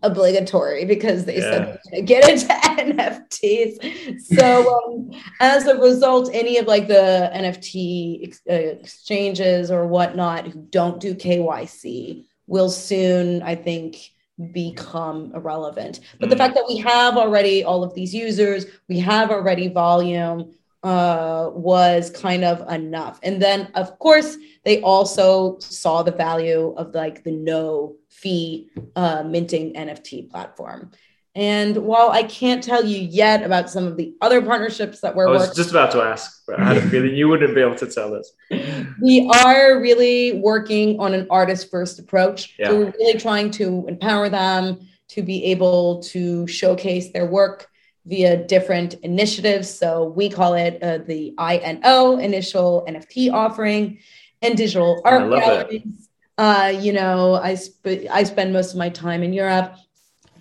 obligatory 0.03 0.85
because 0.85 1.25
they 1.25 1.37
yeah. 1.39 1.77
said 1.91 2.05
get 2.05 2.29
into 2.29 2.47
NFTs. 2.53 4.21
So 4.21 4.81
um, 4.83 5.11
as 5.39 5.65
a 5.67 5.79
result, 5.79 6.29
any 6.33 6.57
of 6.57 6.67
like 6.67 6.87
the 6.87 7.31
NFT 7.33 8.27
ex- 8.27 8.41
uh, 8.49 8.53
exchanges 8.53 9.71
or 9.71 9.87
whatnot 9.87 10.47
who 10.47 10.61
don't 10.69 10.99
do 10.99 11.15
KYC 11.15 12.25
will 12.47 12.69
soon, 12.69 13.41
I 13.41 13.55
think, 13.55 14.10
become 14.51 15.31
irrelevant. 15.35 15.99
But 16.19 16.29
the 16.29 16.35
fact 16.35 16.55
that 16.55 16.65
we 16.67 16.77
have 16.77 17.17
already 17.17 17.63
all 17.63 17.83
of 17.83 17.93
these 17.93 18.13
users, 18.13 18.65
we 18.87 18.99
have 18.99 19.29
already 19.29 19.67
volume 19.67 20.53
uh, 20.83 21.51
was 21.53 22.09
kind 22.09 22.43
of 22.43 22.67
enough. 22.71 23.19
And 23.23 23.41
then, 23.41 23.69
of 23.75 23.99
course, 23.99 24.37
they 24.65 24.81
also 24.81 25.59
saw 25.59 26.01
the 26.01 26.11
value 26.11 26.73
of 26.75 26.95
like 26.95 27.23
the 27.23 27.31
no 27.31 27.95
fee 28.09 28.69
uh, 28.95 29.23
minting 29.23 29.73
NFT 29.73 30.29
platform. 30.29 30.91
And 31.33 31.77
while 31.77 32.09
I 32.09 32.23
can't 32.23 32.61
tell 32.61 32.83
you 32.83 32.99
yet 32.99 33.43
about 33.43 33.69
some 33.69 33.87
of 33.87 33.95
the 33.95 34.13
other 34.19 34.41
partnerships 34.41 34.99
that 34.99 35.15
we're 35.15 35.29
I 35.29 35.31
was 35.31 35.55
just 35.55 35.69
about 35.69 35.91
to 35.91 36.01
ask, 36.01 36.43
but 36.45 36.59
I 36.59 36.65
had 36.65 36.77
a 36.77 36.89
feeling 36.89 37.15
you 37.15 37.29
wouldn't 37.29 37.55
be 37.55 37.61
able 37.61 37.75
to 37.75 37.87
tell 37.87 38.13
us. 38.13 38.33
we 39.01 39.31
are 39.45 39.79
really 39.79 40.33
working 40.33 40.99
on 40.99 41.13
an 41.13 41.27
artist 41.29 41.71
first 41.71 41.99
approach. 41.99 42.55
Yeah. 42.59 42.67
So 42.67 42.79
we're 42.79 42.91
really 42.91 43.17
trying 43.17 43.49
to 43.51 43.85
empower 43.87 44.27
them 44.27 44.79
to 45.09 45.21
be 45.21 45.45
able 45.45 46.01
to 46.03 46.47
showcase 46.47 47.13
their 47.13 47.25
work 47.25 47.69
via 48.05 48.45
different 48.45 48.95
initiatives. 48.95 49.69
So 49.69 50.09
we 50.09 50.29
call 50.29 50.55
it 50.55 50.83
uh, 50.83 50.97
the 50.99 51.33
INO, 51.39 52.17
initial 52.17 52.85
NFT 52.89 53.31
offering, 53.31 53.99
and 54.41 54.57
digital 54.57 55.01
art 55.05 55.29
galleries. 55.29 56.09
Uh, 56.37 56.73
you 56.77 56.91
know, 56.91 57.35
I, 57.35 57.55
sp- 57.55 58.09
I 58.11 58.23
spend 58.23 58.51
most 58.51 58.71
of 58.71 58.77
my 58.77 58.89
time 58.89 59.23
in 59.23 59.31
Europe 59.31 59.75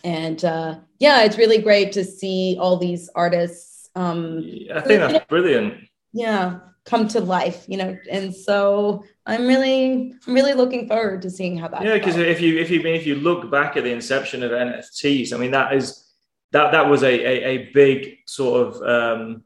and 0.05 0.45
uh, 0.45 0.77
yeah, 0.99 1.25
it's 1.25 1.39
really 1.39 1.59
great 1.59 1.93
to 1.93 2.05
see 2.05 2.57
all 2.61 2.77
these 2.77 3.09
artists. 3.15 3.89
Um, 3.95 4.39
I 4.73 4.81
think 4.81 5.01
that's 5.01 5.27
brilliant. 5.27 5.75
Yeah, 6.13 6.61
come 6.85 7.09
to 7.09 7.21
life, 7.21 7.65
you 7.69 7.77
know, 7.77 7.99
and 8.11 8.35
so 8.35 9.05
I'm 9.27 9.47
really, 9.47 10.15
I'm 10.27 10.35
really 10.35 10.55
looking 10.55 10.89
forward 10.89 11.23
to 11.23 11.31
seeing 11.31 11.57
how 11.57 11.69
that. 11.69 11.83
Yeah, 11.83 11.95
because 11.95 12.17
if 12.17 12.41
you 12.41 12.59
if 12.59 12.71
you 12.71 12.83
mean 12.83 12.95
if 12.95 13.07
you 13.07 13.17
look 13.17 13.51
back 13.51 13.77
at 13.77 13.85
the 13.85 13.93
inception 13.93 14.43
of 14.43 14.51
NFTs, 14.53 15.33
I 15.33 15.37
mean 15.37 15.53
that 15.53 15.75
is 15.75 16.05
that 16.53 16.73
that 16.73 16.89
was 16.89 17.03
a 17.03 17.07
a, 17.07 17.45
a 17.45 17.71
big 17.73 18.19
sort 18.27 18.67
of 18.67 18.83
um, 18.83 19.45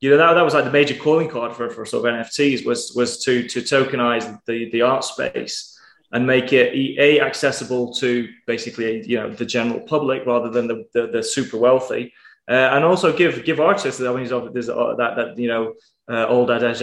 you 0.00 0.10
know 0.10 0.16
that, 0.16 0.34
that 0.34 0.42
was 0.42 0.54
like 0.54 0.64
the 0.64 0.70
major 0.70 0.94
calling 0.94 1.28
card 1.28 1.54
for, 1.54 1.70
for 1.70 1.84
sort 1.84 2.06
of 2.06 2.14
NFTs 2.14 2.64
was 2.64 2.92
was 2.94 3.22
to 3.24 3.46
to 3.48 3.60
tokenize 3.60 4.40
the 4.46 4.70
the 4.70 4.82
art 4.82 5.04
space 5.04 5.75
and 6.12 6.26
make 6.26 6.52
it 6.52 6.72
a 6.98 7.20
accessible 7.20 7.92
to 7.94 8.28
basically 8.46 9.06
you 9.06 9.16
know 9.16 9.30
the 9.30 9.44
general 9.44 9.80
public 9.80 10.24
rather 10.26 10.50
than 10.50 10.66
the 10.66 10.86
the, 10.94 11.06
the 11.08 11.22
super 11.22 11.56
wealthy, 11.56 12.12
uh, 12.48 12.70
and 12.72 12.84
also 12.84 13.16
give 13.16 13.44
give 13.44 13.60
artists. 13.60 14.00
I 14.00 14.12
mean, 14.12 14.28
there's 14.52 14.68
uh, 14.68 14.94
that 14.98 15.16
that 15.16 15.38
you 15.38 15.48
know 15.48 15.74
uh, 16.08 16.26
old 16.26 16.50
adage, 16.50 16.80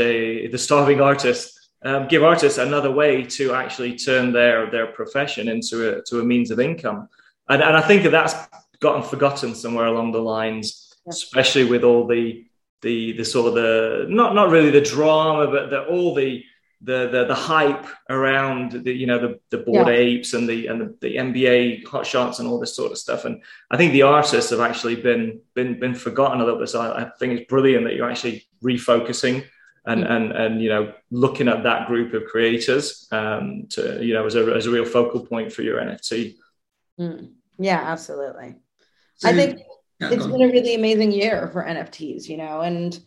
the 0.52 0.58
starving 0.58 1.02
artist. 1.02 1.60
Um, 1.86 2.08
give 2.08 2.24
artists 2.24 2.60
another 2.60 2.90
way 2.90 3.24
to 3.24 3.54
actually 3.54 3.98
turn 3.98 4.32
their 4.32 4.72
their 4.72 4.88
profession 4.88 5.50
into 5.50 5.98
a 5.98 6.02
to 6.04 6.22
a 6.22 6.24
means 6.24 6.50
of 6.50 6.60
income, 6.60 7.10
and 7.50 7.62
and 7.62 7.76
I 7.76 7.82
think 7.82 8.04
that 8.04 8.12
that's 8.12 8.36
gotten 8.80 9.04
forgotten 9.04 9.54
somewhere 9.54 9.88
along 9.88 10.14
the 10.14 10.22
lines, 10.22 10.96
yeah. 11.06 11.12
especially 11.12 11.66
with 11.66 11.84
all 11.84 12.08
the 12.08 12.46
the 12.82 13.14
the 13.14 13.26
sort 13.26 13.48
of 13.48 13.56
the 13.56 14.06
not 14.08 14.36
not 14.36 14.50
really 14.50 14.70
the 14.70 14.82
drama, 14.82 15.48
but 15.48 15.70
the, 15.72 15.86
all 15.86 16.14
the 16.16 16.44
the 16.84 17.10
the, 17.10 17.26
the 17.26 17.36
hype 17.36 17.86
around 18.10 18.72
the 18.84 18.94
you 18.94 19.08
know 19.08 19.20
the, 19.20 19.40
the 19.50 19.64
Bored 19.64 19.88
yeah. 19.88 19.94
apes 19.94 20.34
and 20.34 20.48
the 20.48 20.68
and 20.68 20.82
the, 20.82 20.96
the 21.02 21.16
NBA 21.16 21.90
Top 21.90 22.06
Shots 22.06 22.40
and 22.40 22.48
all 22.48 22.60
this 22.60 22.76
sort 22.76 22.92
of 22.92 22.98
stuff. 22.98 23.26
And 23.26 23.42
I 23.72 23.78
think 23.78 23.94
the 23.94 24.02
artists 24.02 24.52
have 24.52 24.60
actually 24.60 24.96
been 24.96 25.40
been 25.56 25.80
been 25.80 25.96
forgotten 25.96 26.42
a 26.42 26.44
little 26.44 26.60
bit. 26.60 26.70
So 26.70 26.82
I, 26.82 27.04
I 27.04 27.10
think 27.20 27.40
it's 27.40 27.50
brilliant 27.50 27.86
that 27.86 27.96
you're 27.96 28.10
actually 28.10 28.46
refocusing 28.64 29.46
and 29.86 30.04
mm. 30.04 30.12
and 30.12 30.32
and 30.32 30.62
you 30.62 30.70
know 30.70 30.94
looking 31.10 31.48
at 31.48 31.64
that 31.64 31.88
group 31.88 32.14
of 32.14 32.26
creators 32.26 33.08
um, 33.12 33.68
to 33.70 34.04
you 34.04 34.14
know 34.14 34.26
as 34.26 34.36
a 34.36 34.54
as 34.54 34.66
a 34.66 34.72
real 34.72 34.86
focal 34.86 35.26
point 35.26 35.52
for 35.52 35.62
your 35.62 35.80
NFT. 35.80 36.36
Mm. 37.00 37.32
Yeah, 37.60 37.82
absolutely. 37.82 38.56
So, 39.16 39.30
I 39.30 39.34
think 39.34 39.60
yeah, 40.00 40.10
it's 40.12 40.26
been 40.26 40.42
a 40.42 40.52
really 40.52 40.76
amazing 40.76 41.12
year 41.12 41.50
for 41.54 41.64
NFTs. 41.64 42.28
You 42.28 42.38
know, 42.38 42.62
and 42.62 43.00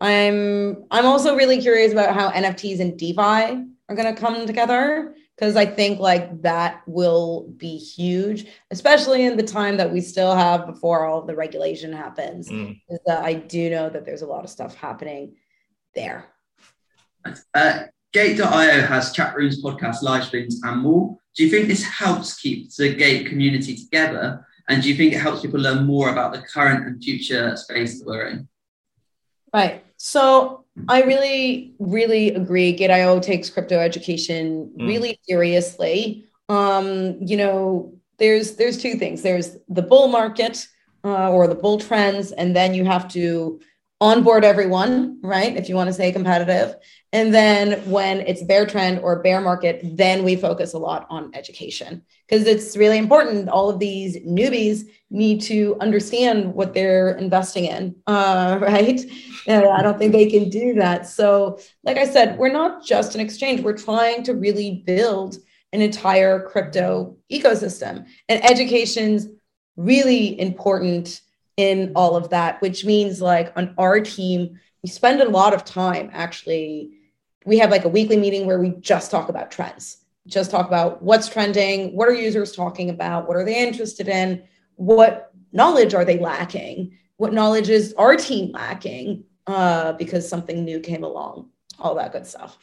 I'm 0.00 0.84
I'm 0.90 1.06
also 1.06 1.34
really 1.34 1.60
curious 1.60 1.92
about 1.92 2.14
how 2.14 2.30
NFTs 2.30 2.80
and 2.80 2.96
DeFi 2.98 3.64
are 3.88 3.96
going 3.96 4.14
to 4.14 4.20
come 4.20 4.46
together 4.46 5.14
because 5.34 5.56
I 5.56 5.66
think 5.66 6.00
like 6.00 6.42
that 6.42 6.82
will 6.86 7.48
be 7.56 7.76
huge, 7.76 8.46
especially 8.70 9.24
in 9.24 9.36
the 9.36 9.42
time 9.42 9.76
that 9.76 9.92
we 9.92 10.00
still 10.00 10.34
have 10.34 10.66
before 10.66 11.06
all 11.06 11.22
the 11.22 11.34
regulation 11.34 11.92
happens. 11.92 12.48
Mm. 12.48 12.80
Is 12.88 12.98
that 13.06 13.24
I 13.24 13.34
do 13.34 13.70
know 13.70 13.88
that 13.88 14.04
there's 14.04 14.22
a 14.22 14.26
lot 14.26 14.44
of 14.44 14.50
stuff 14.50 14.74
happening 14.74 15.36
there. 15.94 16.26
Uh, 17.54 17.84
Gate.io 18.12 18.80
has 18.82 19.12
chat 19.12 19.36
rooms, 19.36 19.62
podcasts, 19.62 20.02
live 20.02 20.24
streams, 20.24 20.60
and 20.64 20.80
more. 20.80 21.18
Do 21.36 21.44
you 21.44 21.50
think 21.50 21.68
this 21.68 21.84
helps 21.84 22.40
keep 22.40 22.74
the 22.74 22.94
Gate 22.94 23.26
community 23.26 23.76
together? 23.76 24.46
And 24.68 24.82
do 24.82 24.88
you 24.88 24.96
think 24.96 25.12
it 25.12 25.18
helps 25.18 25.42
people 25.42 25.60
learn 25.60 25.86
more 25.86 26.10
about 26.10 26.32
the 26.32 26.42
current 26.42 26.86
and 26.86 27.02
future 27.02 27.56
space 27.56 27.98
that 27.98 28.06
we're 28.06 28.28
in? 28.28 28.48
Right. 29.52 29.84
So 29.96 30.64
I 30.88 31.02
really, 31.02 31.74
really 31.78 32.30
agree. 32.34 32.72
Gate.io 32.72 33.18
takes 33.20 33.50
crypto 33.50 33.78
education 33.78 34.72
mm. 34.78 34.86
really 34.86 35.18
seriously. 35.28 36.24
Um, 36.48 37.16
you 37.20 37.36
know, 37.36 37.92
there's 38.18 38.56
there's 38.56 38.80
two 38.80 38.94
things. 38.94 39.22
There's 39.22 39.56
the 39.68 39.82
bull 39.82 40.08
market 40.08 40.66
uh, 41.04 41.30
or 41.30 41.46
the 41.46 41.54
bull 41.54 41.78
trends, 41.78 42.32
and 42.32 42.54
then 42.54 42.74
you 42.74 42.84
have 42.84 43.08
to 43.08 43.60
onboard 44.00 44.44
everyone, 44.44 45.18
right? 45.22 45.56
If 45.56 45.68
you 45.68 45.74
want 45.74 45.88
to 45.88 45.92
stay 45.92 46.12
competitive. 46.12 46.76
And 47.12 47.34
then 47.34 47.90
when 47.90 48.20
it's 48.20 48.44
bear 48.44 48.64
trend 48.64 49.00
or 49.00 49.22
bear 49.22 49.40
market, 49.40 49.80
then 49.82 50.22
we 50.22 50.36
focus 50.36 50.72
a 50.74 50.78
lot 50.78 51.06
on 51.10 51.30
education 51.34 52.02
because 52.28 52.46
it's 52.46 52.76
really 52.76 52.98
important. 52.98 53.48
All 53.48 53.68
of 53.68 53.80
these 53.80 54.16
newbies 54.18 54.84
need 55.10 55.40
to 55.42 55.76
understand 55.80 56.54
what 56.54 56.74
they're 56.74 57.16
investing 57.16 57.64
in, 57.64 57.96
uh, 58.06 58.58
right? 58.62 59.00
And 59.46 59.66
I 59.66 59.82
don't 59.82 59.98
think 59.98 60.12
they 60.12 60.30
can 60.30 60.48
do 60.48 60.74
that. 60.74 61.06
So, 61.06 61.58
like 61.82 61.96
I 61.96 62.06
said, 62.06 62.38
we're 62.38 62.52
not 62.52 62.84
just 62.84 63.14
an 63.14 63.20
exchange, 63.20 63.62
we're 63.62 63.76
trying 63.76 64.22
to 64.24 64.34
really 64.34 64.82
build 64.86 65.38
an 65.72 65.82
entire 65.82 66.40
crypto 66.40 67.16
ecosystem. 67.32 68.06
And 68.28 68.44
education's 68.44 69.28
really 69.76 70.38
important 70.40 71.20
in 71.58 71.90
all 71.96 72.16
of 72.16 72.30
that, 72.30 72.62
which 72.62 72.84
means 72.84 73.20
like 73.20 73.52
on 73.56 73.74
our 73.76 74.00
team, 74.00 74.58
we 74.82 74.88
spend 74.88 75.20
a 75.20 75.28
lot 75.28 75.52
of 75.52 75.64
time 75.64 76.08
actually. 76.12 76.92
We 77.44 77.58
have 77.58 77.70
like 77.70 77.84
a 77.84 77.88
weekly 77.88 78.16
meeting 78.16 78.46
where 78.46 78.60
we 78.60 78.70
just 78.80 79.10
talk 79.10 79.28
about 79.28 79.50
trends, 79.50 79.98
just 80.26 80.52
talk 80.52 80.68
about 80.68 81.02
what's 81.02 81.28
trending, 81.28 81.96
what 81.96 82.08
are 82.08 82.14
users 82.14 82.52
talking 82.52 82.90
about, 82.90 83.26
what 83.26 83.36
are 83.36 83.44
they 83.44 83.60
interested 83.60 84.06
in, 84.06 84.44
what 84.76 85.32
knowledge 85.52 85.94
are 85.94 86.04
they 86.04 86.18
lacking, 86.18 86.96
what 87.16 87.32
knowledge 87.32 87.68
is 87.68 87.92
our 87.98 88.14
team 88.14 88.52
lacking 88.52 89.24
uh, 89.48 89.94
because 89.94 90.28
something 90.28 90.64
new 90.64 90.78
came 90.78 91.02
along, 91.02 91.48
all 91.80 91.96
that 91.96 92.12
good 92.12 92.26
stuff. 92.26 92.56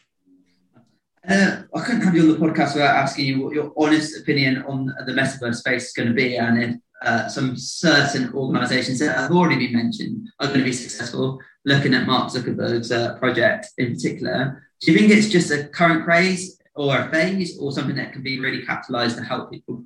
Uh, 1.27 1.63
I 1.75 1.79
couldn't 1.81 2.01
have 2.01 2.15
you 2.15 2.21
on 2.21 2.39
the 2.39 2.47
podcast 2.47 2.75
without 2.75 2.95
asking 2.95 3.25
you 3.25 3.43
what 3.43 3.53
your 3.53 3.73
honest 3.75 4.21
opinion 4.21 4.63
on 4.67 4.85
the 4.85 5.11
metaverse 5.11 5.55
space 5.55 5.87
is 5.87 5.93
going 5.93 6.07
to 6.07 6.13
be, 6.13 6.37
and 6.37 6.79
uh, 7.01 7.27
some 7.27 7.55
certain 7.57 8.33
organizations 8.33 8.99
that 8.99 9.15
have 9.15 9.31
already 9.31 9.67
been 9.67 9.75
mentioned 9.75 10.27
are 10.39 10.47
going 10.47 10.59
to 10.59 10.65
be 10.65 10.73
successful, 10.73 11.39
looking 11.65 11.93
at 11.93 12.07
Mark 12.07 12.31
Zuckerberg's 12.31 12.91
uh, 12.91 13.17
project 13.17 13.67
in 13.77 13.93
particular. 13.93 14.63
Do 14.81 14.91
you 14.91 14.97
think 14.97 15.11
it's 15.11 15.29
just 15.29 15.51
a 15.51 15.67
current 15.67 16.03
craze 16.03 16.61
or 16.75 16.97
a 16.97 17.09
phase 17.11 17.57
or 17.59 17.71
something 17.71 17.95
that 17.95 18.13
can 18.13 18.23
be 18.23 18.39
really 18.39 18.65
capitalized 18.65 19.17
to 19.17 19.23
help 19.23 19.51
people? 19.51 19.83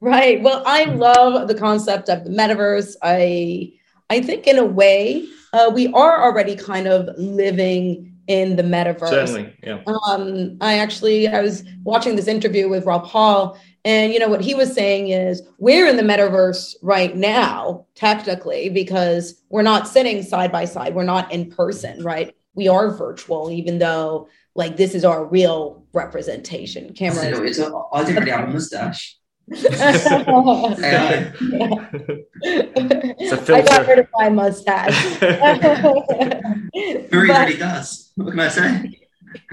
Right. 0.00 0.42
Well, 0.42 0.62
I 0.66 0.84
love 0.84 1.48
the 1.48 1.54
concept 1.54 2.08
of 2.08 2.24
the 2.24 2.30
metaverse. 2.30 2.96
I 3.02 3.72
I 4.10 4.20
think 4.20 4.46
in 4.46 4.58
a 4.58 4.64
way 4.64 5.26
uh, 5.52 5.70
we 5.72 5.88
are 5.88 6.22
already 6.22 6.56
kind 6.56 6.86
of 6.86 7.08
living 7.16 8.12
in 8.26 8.56
the 8.56 8.62
metaverse. 8.62 9.08
Certainly, 9.08 9.56
yeah. 9.62 9.82
Um, 9.86 10.58
I 10.60 10.78
actually 10.78 11.28
I 11.28 11.40
was 11.40 11.64
watching 11.84 12.16
this 12.16 12.26
interview 12.26 12.68
with 12.68 12.84
Rob 12.84 13.04
Hall, 13.06 13.58
and 13.84 14.12
you 14.12 14.18
know 14.18 14.28
what 14.28 14.40
he 14.40 14.54
was 14.54 14.72
saying 14.72 15.08
is 15.08 15.42
we're 15.58 15.86
in 15.86 15.96
the 15.96 16.02
metaverse 16.02 16.74
right 16.82 17.14
now, 17.14 17.86
technically, 17.94 18.68
because 18.70 19.42
we're 19.50 19.62
not 19.62 19.86
sitting 19.86 20.22
side 20.22 20.50
by 20.50 20.64
side. 20.64 20.94
We're 20.94 21.04
not 21.04 21.30
in 21.32 21.50
person, 21.50 22.02
right? 22.02 22.34
We 22.54 22.68
are 22.68 22.90
virtual, 22.90 23.50
even 23.50 23.78
though 23.78 24.28
like 24.54 24.76
this 24.76 24.94
is 24.94 25.04
our 25.04 25.24
real 25.24 25.84
representation. 25.92 26.94
Camera. 26.94 27.22
I 27.22 27.24
didn't 27.30 27.40
really 27.42 28.30
have 28.30 28.48
a 28.48 28.52
mustache. 28.52 29.18
I 29.52 30.22
got 33.62 33.86
rid 33.86 33.98
of 33.98 34.08
my 34.14 34.30
mustache. 34.30 35.20
Marie 37.12 37.28
really 37.28 37.58
does. 37.58 38.12
What 38.14 38.30
can 38.30 38.40
I 38.40 38.48
say? 38.48 39.00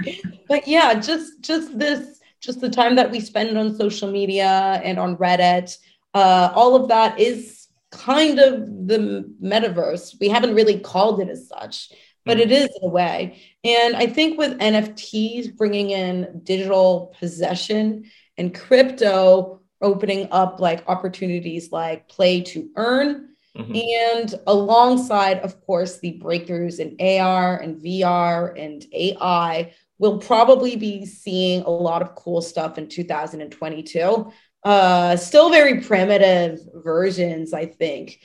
But 0.47 0.67
yeah, 0.67 0.93
just 0.99 1.41
just 1.41 1.79
this 1.79 2.20
just 2.41 2.59
the 2.59 2.69
time 2.69 2.95
that 2.95 3.11
we 3.11 3.19
spend 3.19 3.57
on 3.57 3.75
social 3.75 4.11
media 4.11 4.81
and 4.83 4.99
on 4.99 5.15
Reddit, 5.17 5.77
uh, 6.13 6.51
all 6.53 6.75
of 6.75 6.89
that 6.89 7.19
is 7.19 7.67
kind 7.91 8.39
of 8.39 8.87
the 8.87 9.31
metaverse. 9.41 10.19
We 10.19 10.27
haven't 10.27 10.55
really 10.55 10.79
called 10.79 11.21
it 11.21 11.29
as 11.29 11.47
such, 11.47 11.91
but 12.25 12.39
it 12.39 12.51
is 12.51 12.69
in 12.81 12.87
a 12.87 12.89
way. 12.89 13.41
And 13.63 13.95
I 13.95 14.07
think 14.07 14.37
with 14.37 14.59
NFTs 14.59 15.55
bringing 15.55 15.91
in 15.91 16.41
digital 16.43 17.15
possession 17.19 18.09
and 18.37 18.53
crypto, 18.53 19.61
opening 19.81 20.27
up 20.31 20.59
like 20.59 20.83
opportunities 20.87 21.71
like 21.71 22.07
play 22.07 22.41
to 22.41 22.69
earn. 22.75 23.29
Mm-hmm. 23.57 23.75
And 23.75 24.35
alongside, 24.47 25.39
of 25.39 25.59
course, 25.65 25.99
the 25.99 26.21
breakthroughs 26.23 26.79
in 26.79 26.95
AR 27.19 27.57
and 27.57 27.81
VR 27.81 28.57
and 28.57 28.85
AI, 28.93 29.73
we'll 30.01 30.17
probably 30.17 30.75
be 30.75 31.05
seeing 31.05 31.61
a 31.61 31.69
lot 31.69 32.01
of 32.01 32.15
cool 32.15 32.41
stuff 32.41 32.79
in 32.79 32.89
2022. 32.89 34.33
Uh, 34.63 35.15
still 35.15 35.51
very 35.51 35.79
primitive 35.79 36.59
versions, 36.73 37.53
I 37.53 37.67
think, 37.67 38.19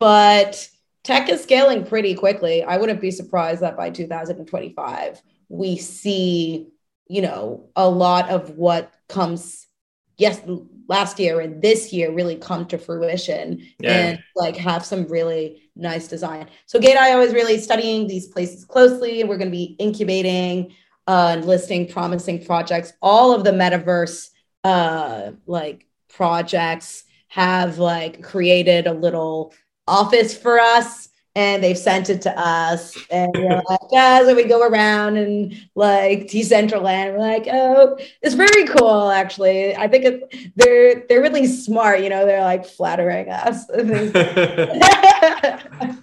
but 0.00 0.68
tech 1.04 1.28
is 1.28 1.40
scaling 1.40 1.86
pretty 1.86 2.16
quickly. 2.16 2.64
I 2.64 2.78
wouldn't 2.78 3.00
be 3.00 3.12
surprised 3.12 3.60
that 3.60 3.76
by 3.76 3.90
2025 3.90 5.22
we 5.48 5.76
see, 5.76 6.66
you 7.06 7.22
know, 7.22 7.70
a 7.76 7.88
lot 7.88 8.28
of 8.28 8.58
what 8.58 8.92
comes 9.08 9.68
yes 10.16 10.40
last 10.88 11.20
year 11.20 11.38
and 11.38 11.62
this 11.62 11.92
year 11.92 12.12
really 12.12 12.36
come 12.36 12.66
to 12.66 12.76
fruition 12.76 13.64
yeah. 13.78 13.92
and 13.92 14.24
like 14.34 14.56
have 14.56 14.84
some 14.84 15.06
really 15.06 15.70
nice 15.76 16.08
design. 16.08 16.48
So 16.66 16.80
Gate.io 16.80 17.20
is 17.20 17.32
really 17.32 17.58
studying 17.58 18.08
these 18.08 18.26
places 18.26 18.64
closely 18.64 19.20
and 19.20 19.28
we're 19.28 19.38
going 19.38 19.50
to 19.50 19.56
be 19.56 19.76
incubating 19.78 20.74
uh, 21.06 21.34
and 21.36 21.44
listing 21.44 21.88
promising 21.88 22.44
projects. 22.44 22.92
All 23.02 23.34
of 23.34 23.44
the 23.44 23.52
metaverse 23.52 24.28
uh, 24.64 25.32
like 25.46 25.86
projects 26.08 27.04
have 27.28 27.78
like 27.78 28.22
created 28.22 28.86
a 28.86 28.92
little 28.92 29.54
office 29.86 30.36
for 30.36 30.58
us 30.58 31.08
and 31.36 31.62
they've 31.62 31.78
sent 31.78 32.10
it 32.10 32.22
to 32.22 32.36
us. 32.38 32.96
And 33.10 33.32
we're 33.34 33.62
like 33.68 33.80
yeah 33.90 34.20
so 34.20 34.34
we 34.34 34.44
go 34.44 34.66
around 34.66 35.16
and 35.16 35.54
like 35.74 36.26
decentraland 36.26 37.12
we're 37.12 37.18
like 37.18 37.46
oh 37.50 37.98
it's 38.22 38.34
very 38.34 38.66
cool 38.66 39.10
actually. 39.10 39.76
I 39.76 39.88
think 39.88 40.04
it, 40.04 40.52
they're 40.56 41.04
they're 41.08 41.22
really 41.22 41.46
smart 41.46 42.00
you 42.02 42.08
know 42.08 42.26
they're 42.26 42.42
like 42.42 42.66
flattering 42.66 43.28
us 43.30 43.66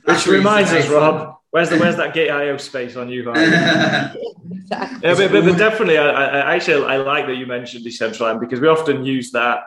which 0.06 0.28
reminds 0.28 0.72
us 0.72 0.88
rob 0.90 1.37
where's 1.52 1.70
the 1.70 1.78
where's 1.78 1.96
that 1.96 2.14
gate.io 2.14 2.58
space 2.58 2.96
on 2.96 3.10
you 3.10 3.24
exactly. 4.52 5.00
yeah 5.04 5.16
but, 5.16 5.32
but, 5.32 5.46
but 5.46 5.58
definitely 5.58 5.98
I, 5.98 6.10
I, 6.10 6.56
actually 6.56 6.86
i 6.86 6.98
like 6.98 7.28
that 7.28 7.36
you 7.36 7.46
mentioned 7.46 7.86
decentraland 7.86 8.40
because 8.40 8.60
we 8.60 8.68
often 8.68 9.06
use 9.06 9.32
that 9.32 9.60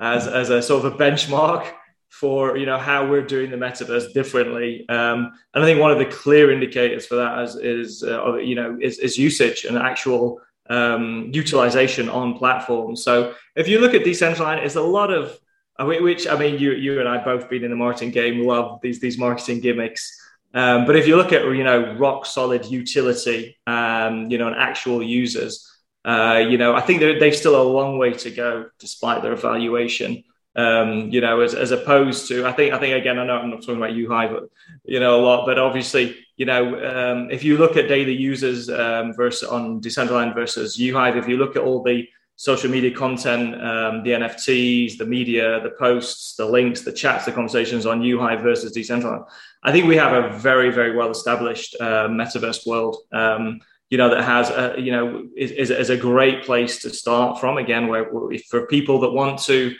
as 0.00 0.26
as 0.26 0.50
a 0.50 0.62
sort 0.62 0.84
of 0.84 0.94
a 0.94 0.96
benchmark 0.96 1.72
for 2.08 2.56
you 2.56 2.66
know 2.66 2.78
how 2.78 3.06
we're 3.06 3.26
doing 3.26 3.50
the 3.50 3.56
metaverse 3.56 4.12
differently. 4.12 4.88
Um, 4.88 5.32
and 5.54 5.62
I 5.62 5.66
think 5.66 5.80
one 5.80 5.90
of 5.90 5.98
the 5.98 6.06
clear 6.06 6.50
indicators 6.50 7.06
for 7.06 7.16
that 7.16 7.42
is, 7.42 7.56
is 7.56 8.02
uh, 8.02 8.36
you 8.36 8.54
know 8.54 8.78
is, 8.80 8.98
is, 8.98 9.18
usage 9.18 9.64
and 9.64 9.76
actual 9.76 10.40
um, 10.70 11.30
utilization 11.32 12.08
on 12.08 12.38
platforms. 12.38 13.02
So 13.02 13.34
if 13.56 13.68
you 13.68 13.80
look 13.80 13.94
at 13.94 14.02
Decentraland, 14.02 14.64
it's 14.64 14.76
a 14.76 14.82
lot 14.82 15.12
of 15.12 15.38
uh, 15.78 15.84
which 15.84 16.26
I 16.26 16.36
mean 16.38 16.58
you 16.58 16.72
you 16.72 17.00
and 17.00 17.08
I 17.08 17.22
both 17.22 17.48
been 17.48 17.64
in 17.64 17.70
the 17.70 17.76
marketing 17.76 18.10
game, 18.10 18.44
love 18.44 18.80
these 18.82 19.00
these 19.00 19.18
marketing 19.18 19.60
gimmicks. 19.60 20.24
Um, 20.54 20.86
but 20.86 20.96
if 20.96 21.06
you 21.06 21.16
look 21.16 21.32
at 21.32 21.44
you 21.44 21.64
know 21.64 21.94
rock 21.96 22.26
solid 22.26 22.64
utility, 22.64 23.58
um, 23.66 24.30
you 24.30 24.38
know, 24.38 24.48
and 24.48 24.56
actual 24.56 25.02
users, 25.02 25.68
uh, 26.04 26.42
you 26.48 26.56
know, 26.56 26.74
I 26.74 26.80
think 26.80 27.00
they've 27.00 27.36
still 27.36 27.60
a 27.60 27.62
long 27.62 27.98
way 27.98 28.12
to 28.12 28.30
go 28.30 28.66
despite 28.78 29.22
their 29.22 29.32
evaluation. 29.32 30.24
Um, 30.56 31.10
you 31.10 31.20
know, 31.20 31.40
as, 31.40 31.54
as 31.54 31.70
opposed 31.70 32.26
to, 32.28 32.44
I 32.44 32.52
think, 32.52 32.74
I 32.74 32.80
think 32.80 32.96
again, 32.96 33.18
I 33.18 33.26
know 33.26 33.36
I'm 33.36 33.50
not 33.50 33.60
talking 33.60 33.76
about 33.76 33.90
UHive, 33.90 34.32
but 34.32 34.48
you 34.84 34.98
know, 34.98 35.20
a 35.20 35.22
lot, 35.22 35.46
but 35.46 35.58
obviously, 35.58 36.16
you 36.36 36.46
know, 36.46 36.64
um, 36.84 37.30
if 37.30 37.44
you 37.44 37.58
look 37.58 37.76
at 37.76 37.86
daily 37.86 38.14
users 38.14 38.68
um, 38.68 39.12
versus 39.12 39.48
on 39.48 39.80
Decentraland 39.80 40.34
versus 40.34 40.76
UHive, 40.78 41.16
if 41.16 41.28
you 41.28 41.36
look 41.36 41.54
at 41.54 41.62
all 41.62 41.82
the 41.84 42.08
social 42.36 42.70
media 42.70 42.92
content, 42.92 43.54
um, 43.56 44.02
the 44.04 44.10
NFTs, 44.10 44.96
the 44.96 45.04
media, 45.04 45.60
the 45.60 45.70
posts, 45.78 46.36
the 46.36 46.46
links, 46.46 46.82
the 46.82 46.92
chats, 46.92 47.24
the 47.24 47.32
conversations 47.32 47.84
on 47.84 48.00
UHive 48.00 48.42
versus 48.42 48.74
Decentraland, 48.76 49.26
I 49.62 49.72
think 49.72 49.86
we 49.86 49.96
have 49.96 50.12
a 50.12 50.36
very, 50.38 50.70
very 50.70 50.96
well 50.96 51.10
established 51.10 51.76
uh, 51.80 52.08
metaverse 52.08 52.66
world. 52.66 52.96
Um, 53.12 53.60
you 53.90 53.96
know 53.96 54.10
that 54.10 54.22
has 54.22 54.50
a, 54.50 54.74
you 54.78 54.92
know 54.92 55.26
is, 55.34 55.50
is, 55.50 55.70
is, 55.70 55.88
a 55.88 55.96
great 55.96 56.44
place 56.44 56.82
to 56.82 56.90
start 56.90 57.40
from 57.40 57.56
again 57.56 57.88
where, 57.88 58.04
where 58.12 58.38
for 58.50 58.66
people 58.66 59.00
that 59.00 59.10
want 59.12 59.40
to 59.44 59.74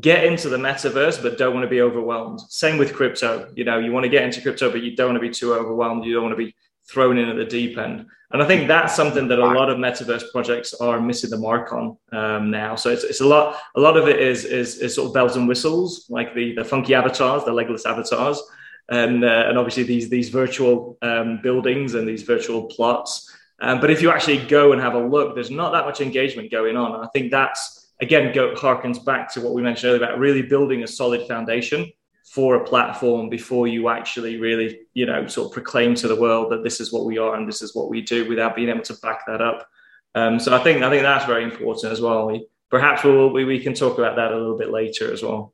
get 0.00 0.24
into 0.24 0.48
the 0.48 0.56
metaverse 0.56 1.20
but 1.20 1.38
don't 1.38 1.54
want 1.54 1.64
to 1.64 1.68
be 1.68 1.80
overwhelmed. 1.80 2.40
Same 2.48 2.78
with 2.78 2.94
crypto. 2.94 3.50
You 3.56 3.64
know, 3.64 3.78
you 3.78 3.90
want 3.90 4.04
to 4.04 4.10
get 4.10 4.22
into 4.22 4.40
crypto, 4.40 4.70
but 4.70 4.82
you 4.82 4.94
don't 4.94 5.08
want 5.08 5.16
to 5.16 5.28
be 5.28 5.34
too 5.34 5.54
overwhelmed. 5.54 6.04
You 6.04 6.14
don't 6.14 6.22
want 6.22 6.38
to 6.38 6.44
be 6.44 6.54
thrown 6.88 7.18
in 7.18 7.28
at 7.28 7.36
the 7.36 7.44
deep 7.44 7.78
end. 7.78 8.06
And 8.30 8.42
I 8.42 8.46
think 8.46 8.68
that's 8.68 8.94
something 8.94 9.26
that 9.28 9.38
a 9.38 9.46
lot 9.46 9.70
of 9.70 9.78
metaverse 9.78 10.30
projects 10.32 10.74
are 10.74 11.00
missing 11.00 11.30
the 11.30 11.38
mark 11.38 11.72
on 11.72 11.96
um, 12.12 12.50
now. 12.50 12.76
So 12.76 12.90
it's, 12.90 13.04
it's 13.04 13.22
a 13.22 13.26
lot. 13.26 13.58
A 13.74 13.80
lot 13.80 13.96
of 13.96 14.06
it 14.06 14.20
is, 14.20 14.44
is, 14.44 14.76
is 14.78 14.94
sort 14.94 15.08
of 15.08 15.14
bells 15.14 15.36
and 15.36 15.48
whistles, 15.48 16.06
like 16.10 16.34
the 16.34 16.54
the 16.54 16.64
funky 16.64 16.94
avatars, 16.94 17.44
the 17.44 17.52
legless 17.52 17.86
avatars, 17.86 18.42
and 18.88 19.24
uh, 19.24 19.44
and 19.48 19.58
obviously 19.58 19.82
these 19.82 20.08
these 20.08 20.28
virtual 20.30 20.96
um, 21.02 21.40
buildings 21.42 21.94
and 21.94 22.08
these 22.08 22.22
virtual 22.22 22.64
plots. 22.64 23.34
Um, 23.60 23.80
but 23.80 23.90
if 23.90 24.00
you 24.00 24.10
actually 24.10 24.38
go 24.46 24.72
and 24.72 24.80
have 24.80 24.94
a 24.94 25.00
look, 25.00 25.34
there's 25.34 25.50
not 25.50 25.72
that 25.72 25.84
much 25.84 26.00
engagement 26.00 26.50
going 26.50 26.76
on. 26.76 26.94
And 26.94 27.04
I 27.04 27.08
think 27.08 27.30
that's 27.30 27.90
again 28.00 28.32
go, 28.32 28.54
harkens 28.54 29.04
back 29.04 29.32
to 29.34 29.40
what 29.40 29.52
we 29.52 29.62
mentioned 29.62 29.90
earlier 29.90 30.04
about 30.04 30.18
really 30.18 30.42
building 30.42 30.82
a 30.82 30.86
solid 30.86 31.26
foundation 31.26 31.90
for 32.30 32.56
a 32.56 32.64
platform 32.64 33.28
before 33.28 33.66
you 33.66 33.88
actually 33.88 34.38
really, 34.38 34.80
you 34.92 35.06
know, 35.06 35.26
sort 35.26 35.46
of 35.48 35.52
proclaim 35.52 35.94
to 35.94 36.08
the 36.08 36.16
world 36.16 36.52
that 36.52 36.62
this 36.62 36.78
is 36.80 36.92
what 36.92 37.06
we 37.06 37.16
are 37.18 37.34
and 37.34 37.48
this 37.48 37.62
is 37.62 37.74
what 37.74 37.88
we 37.88 38.02
do 38.02 38.28
without 38.28 38.54
being 38.54 38.68
able 38.68 38.82
to 38.82 38.94
back 39.02 39.26
that 39.26 39.40
up. 39.40 39.66
Um, 40.14 40.38
so 40.38 40.54
I 40.54 40.62
think 40.62 40.82
I 40.82 40.90
think 40.90 41.02
that's 41.02 41.24
very 41.24 41.44
important 41.44 41.92
as 41.92 42.00
well. 42.00 42.26
We, 42.26 42.46
perhaps 42.70 43.04
we'll, 43.04 43.30
we 43.30 43.44
we 43.44 43.60
can 43.60 43.74
talk 43.74 43.98
about 43.98 44.16
that 44.16 44.32
a 44.32 44.36
little 44.36 44.58
bit 44.58 44.70
later 44.70 45.12
as 45.12 45.22
well. 45.22 45.52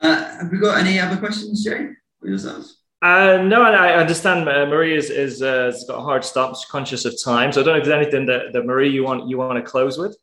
Uh, 0.00 0.38
have 0.38 0.50
we 0.50 0.58
got 0.58 0.78
any 0.78 0.98
other 0.98 1.16
questions, 1.16 1.64
Jay, 1.64 1.90
for 2.18 2.28
yourselves? 2.28 2.78
Uh, 3.02 3.42
no, 3.42 3.64
and 3.64 3.76
I 3.76 3.94
understand. 3.94 4.48
Uh, 4.48 4.66
Marie 4.66 4.96
is, 4.96 5.08
is 5.08 5.42
uh, 5.42 5.64
has 5.66 5.84
got 5.84 5.98
a 5.98 6.02
hard 6.02 6.24
stop, 6.24 6.54
conscious 6.68 7.04
of 7.04 7.14
time. 7.22 7.50
So 7.52 7.60
I 7.60 7.64
don't 7.64 7.74
know 7.74 7.78
if 7.80 7.86
there's 7.86 7.96
anything 7.96 8.26
that, 8.26 8.52
that 8.52 8.66
Marie 8.66 8.90
you 8.90 9.04
want 9.04 9.28
you 9.28 9.38
want 9.38 9.62
to 9.62 9.68
close 9.68 9.96
with. 9.96 10.16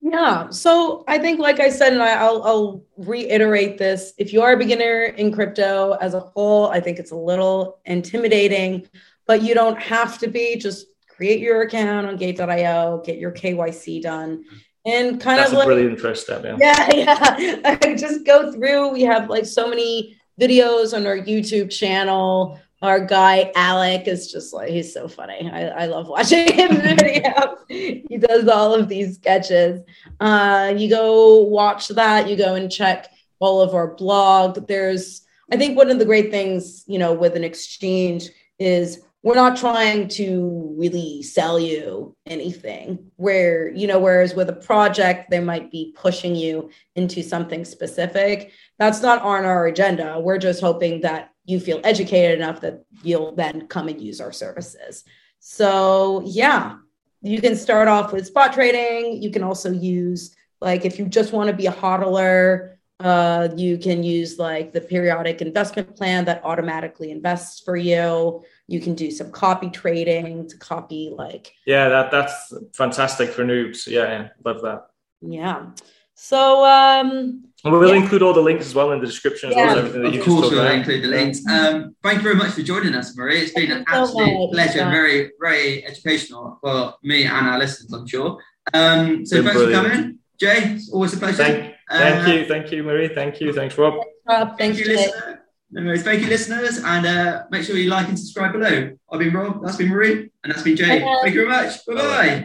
Yeah. 0.00 0.50
So 0.50 1.02
I 1.08 1.18
think, 1.18 1.40
like 1.40 1.60
I 1.60 1.70
said, 1.70 1.92
and 1.94 2.02
I, 2.02 2.30
will 2.30 2.42
I'll 2.44 2.84
reiterate 2.96 3.78
this: 3.78 4.12
if 4.16 4.32
you 4.32 4.42
are 4.42 4.52
a 4.52 4.56
beginner 4.56 5.04
in 5.04 5.32
crypto 5.32 5.92
as 6.00 6.14
a 6.14 6.20
whole, 6.20 6.68
I 6.68 6.78
think 6.78 6.98
it's 7.00 7.10
a 7.10 7.16
little 7.16 7.80
intimidating, 7.84 8.86
but 9.26 9.42
you 9.42 9.54
don't 9.54 9.80
have 9.80 10.18
to 10.18 10.28
be. 10.28 10.56
Just 10.56 10.86
create 11.08 11.40
your 11.40 11.62
account 11.62 12.06
on 12.06 12.16
Gate.io, 12.16 13.02
get 13.04 13.18
your 13.18 13.32
KYC 13.32 14.02
done, 14.02 14.44
and 14.86 15.20
kind 15.20 15.38
That's 15.38 15.52
of 15.52 15.58
like 15.58 15.66
brilliant 15.66 16.00
first 16.00 16.24
step. 16.24 16.44
Yeah. 16.44 16.56
Yeah, 16.58 17.36
yeah. 17.38 17.94
just 17.94 18.24
go 18.24 18.52
through. 18.52 18.92
We 18.92 19.02
have 19.02 19.30
like 19.30 19.46
so 19.46 19.68
many 19.68 20.16
videos 20.40 20.94
on 20.94 21.06
our 21.06 21.16
YouTube 21.16 21.70
channel 21.70 22.58
our 22.84 23.00
guy 23.00 23.50
Alec 23.56 24.06
is 24.06 24.30
just 24.30 24.52
like 24.52 24.68
he's 24.68 24.92
so 24.92 25.08
funny. 25.08 25.50
I, 25.50 25.68
I 25.68 25.86
love 25.86 26.06
watching 26.06 26.52
him 26.52 26.70
videos. 26.72 27.56
he 27.68 28.18
does 28.18 28.46
all 28.46 28.74
of 28.74 28.90
these 28.90 29.14
sketches. 29.16 29.80
Uh, 30.20 30.74
you 30.76 30.90
go 30.90 31.42
watch 31.44 31.88
that. 31.88 32.28
You 32.28 32.36
go 32.36 32.54
and 32.56 32.70
check 32.70 33.08
all 33.38 33.62
of 33.62 33.74
our 33.74 33.94
blog. 33.94 34.66
There's 34.68 35.22
I 35.50 35.56
think 35.56 35.78
one 35.78 35.90
of 35.90 35.98
the 35.98 36.04
great 36.04 36.30
things 36.30 36.84
you 36.86 36.98
know 36.98 37.14
with 37.14 37.36
an 37.36 37.44
exchange 37.44 38.28
is 38.58 39.00
we're 39.24 39.34
not 39.34 39.56
trying 39.56 40.06
to 40.06 40.76
really 40.78 41.22
sell 41.22 41.58
you 41.58 42.14
anything 42.26 43.10
where 43.16 43.72
you 43.72 43.86
know 43.86 43.98
whereas 43.98 44.34
with 44.34 44.48
a 44.48 44.52
project 44.52 45.30
they 45.30 45.40
might 45.40 45.70
be 45.72 45.92
pushing 45.96 46.36
you 46.36 46.70
into 46.94 47.22
something 47.22 47.64
specific 47.64 48.52
that's 48.78 49.02
not 49.02 49.22
on 49.22 49.44
our 49.44 49.66
agenda 49.66 50.20
we're 50.20 50.38
just 50.38 50.60
hoping 50.60 51.00
that 51.00 51.30
you 51.44 51.60
feel 51.60 51.80
educated 51.84 52.38
enough 52.38 52.60
that 52.60 52.84
you'll 53.02 53.34
then 53.34 53.66
come 53.66 53.88
and 53.88 54.00
use 54.00 54.20
our 54.20 54.32
services. 54.32 55.04
So, 55.40 56.22
yeah, 56.24 56.76
you 57.20 57.40
can 57.40 57.56
start 57.56 57.88
off 57.88 58.12
with 58.12 58.26
spot 58.26 58.54
trading. 58.54 59.22
You 59.22 59.30
can 59.30 59.42
also 59.42 59.70
use, 59.70 60.34
like, 60.60 60.84
if 60.84 60.98
you 60.98 61.06
just 61.06 61.32
want 61.32 61.48
to 61.48 61.56
be 61.56 61.66
a 61.66 61.72
hodler, 61.72 62.73
uh, 63.04 63.48
you 63.54 63.76
can 63.76 64.02
use 64.02 64.38
like 64.38 64.72
the 64.72 64.80
periodic 64.80 65.42
investment 65.42 65.94
plan 65.94 66.24
that 66.24 66.42
automatically 66.42 67.10
invests 67.10 67.60
for 67.60 67.76
you. 67.76 68.42
You 68.66 68.80
can 68.80 68.94
do 68.94 69.10
some 69.10 69.30
copy 69.30 69.68
trading 69.68 70.48
to 70.48 70.56
copy, 70.56 71.12
like. 71.14 71.52
Yeah, 71.66 71.90
that 71.90 72.10
that's 72.10 72.54
fantastic 72.72 73.28
for 73.30 73.44
noobs. 73.44 73.86
Yeah, 73.86 74.04
yeah 74.04 74.28
love 74.42 74.62
that. 74.62 74.86
Yeah. 75.20 75.66
So, 76.14 76.64
um, 76.64 77.44
we'll 77.62 77.88
yeah. 77.88 77.96
include 77.96 78.22
all 78.22 78.32
the 78.32 78.40
links 78.40 78.64
as 78.64 78.74
well 78.74 78.92
in 78.92 79.00
the 79.00 79.06
description 79.06 79.50
as 79.50 79.56
yeah. 79.56 79.66
well. 79.66 79.78
Everything 79.80 80.02
that 80.04 80.14
of 80.14 80.24
course, 80.24 80.50
we'll 80.50 80.60
about. 80.60 80.74
include 80.74 81.04
the 81.04 81.08
links. 81.08 81.46
Um, 81.46 81.94
thank 82.02 82.18
you 82.18 82.22
very 82.22 82.36
much 82.36 82.52
for 82.52 82.62
joining 82.62 82.94
us, 82.94 83.14
Marie. 83.16 83.40
It's 83.40 83.52
been 83.52 83.70
an 83.70 83.84
absolute 83.86 84.50
pleasure, 84.52 84.78
yeah. 84.78 84.90
very, 84.90 85.32
very 85.38 85.84
educational 85.84 86.58
for 86.62 86.94
me 87.02 87.24
and 87.24 87.48
our 87.48 87.58
listeners, 87.58 87.92
I'm 87.92 88.06
sure. 88.06 88.38
Um, 88.72 89.26
so, 89.26 89.42
thanks 89.42 89.58
brilliant. 89.58 89.84
for 89.84 89.92
coming. 89.92 90.18
Jay, 90.40 90.74
it's 90.74 90.90
always 90.90 91.12
a 91.12 91.16
pleasure. 91.18 91.44
Thank, 91.44 91.73
thank 91.98 92.28
uh, 92.28 92.30
you, 92.30 92.46
thank 92.46 92.72
you, 92.72 92.82
Marie. 92.82 93.08
Thank 93.08 93.40
you, 93.40 93.52
thanks, 93.52 93.76
Rob. 93.78 93.94
Rob. 94.28 94.58
Thank, 94.58 94.58
thank 94.58 94.78
you, 94.78 94.86
listener. 94.86 95.40
Anyways, 95.76 96.02
thank 96.04 96.22
you, 96.22 96.28
listeners, 96.28 96.78
and 96.78 97.04
uh, 97.04 97.44
make 97.50 97.64
sure 97.64 97.76
you 97.76 97.90
like 97.90 98.08
and 98.08 98.18
subscribe 98.18 98.52
below. 98.52 98.90
I've 99.10 99.18
been 99.18 99.34
Rob, 99.34 99.62
that's 99.62 99.76
been 99.76 99.88
Marie, 99.88 100.30
and 100.42 100.52
that's 100.52 100.62
been 100.62 100.76
Jay. 100.76 101.00
Thank 101.00 101.34
you 101.34 101.46
very 101.46 101.48
much. 101.48 101.84
Bye 101.86 101.94
bye. 101.94 102.42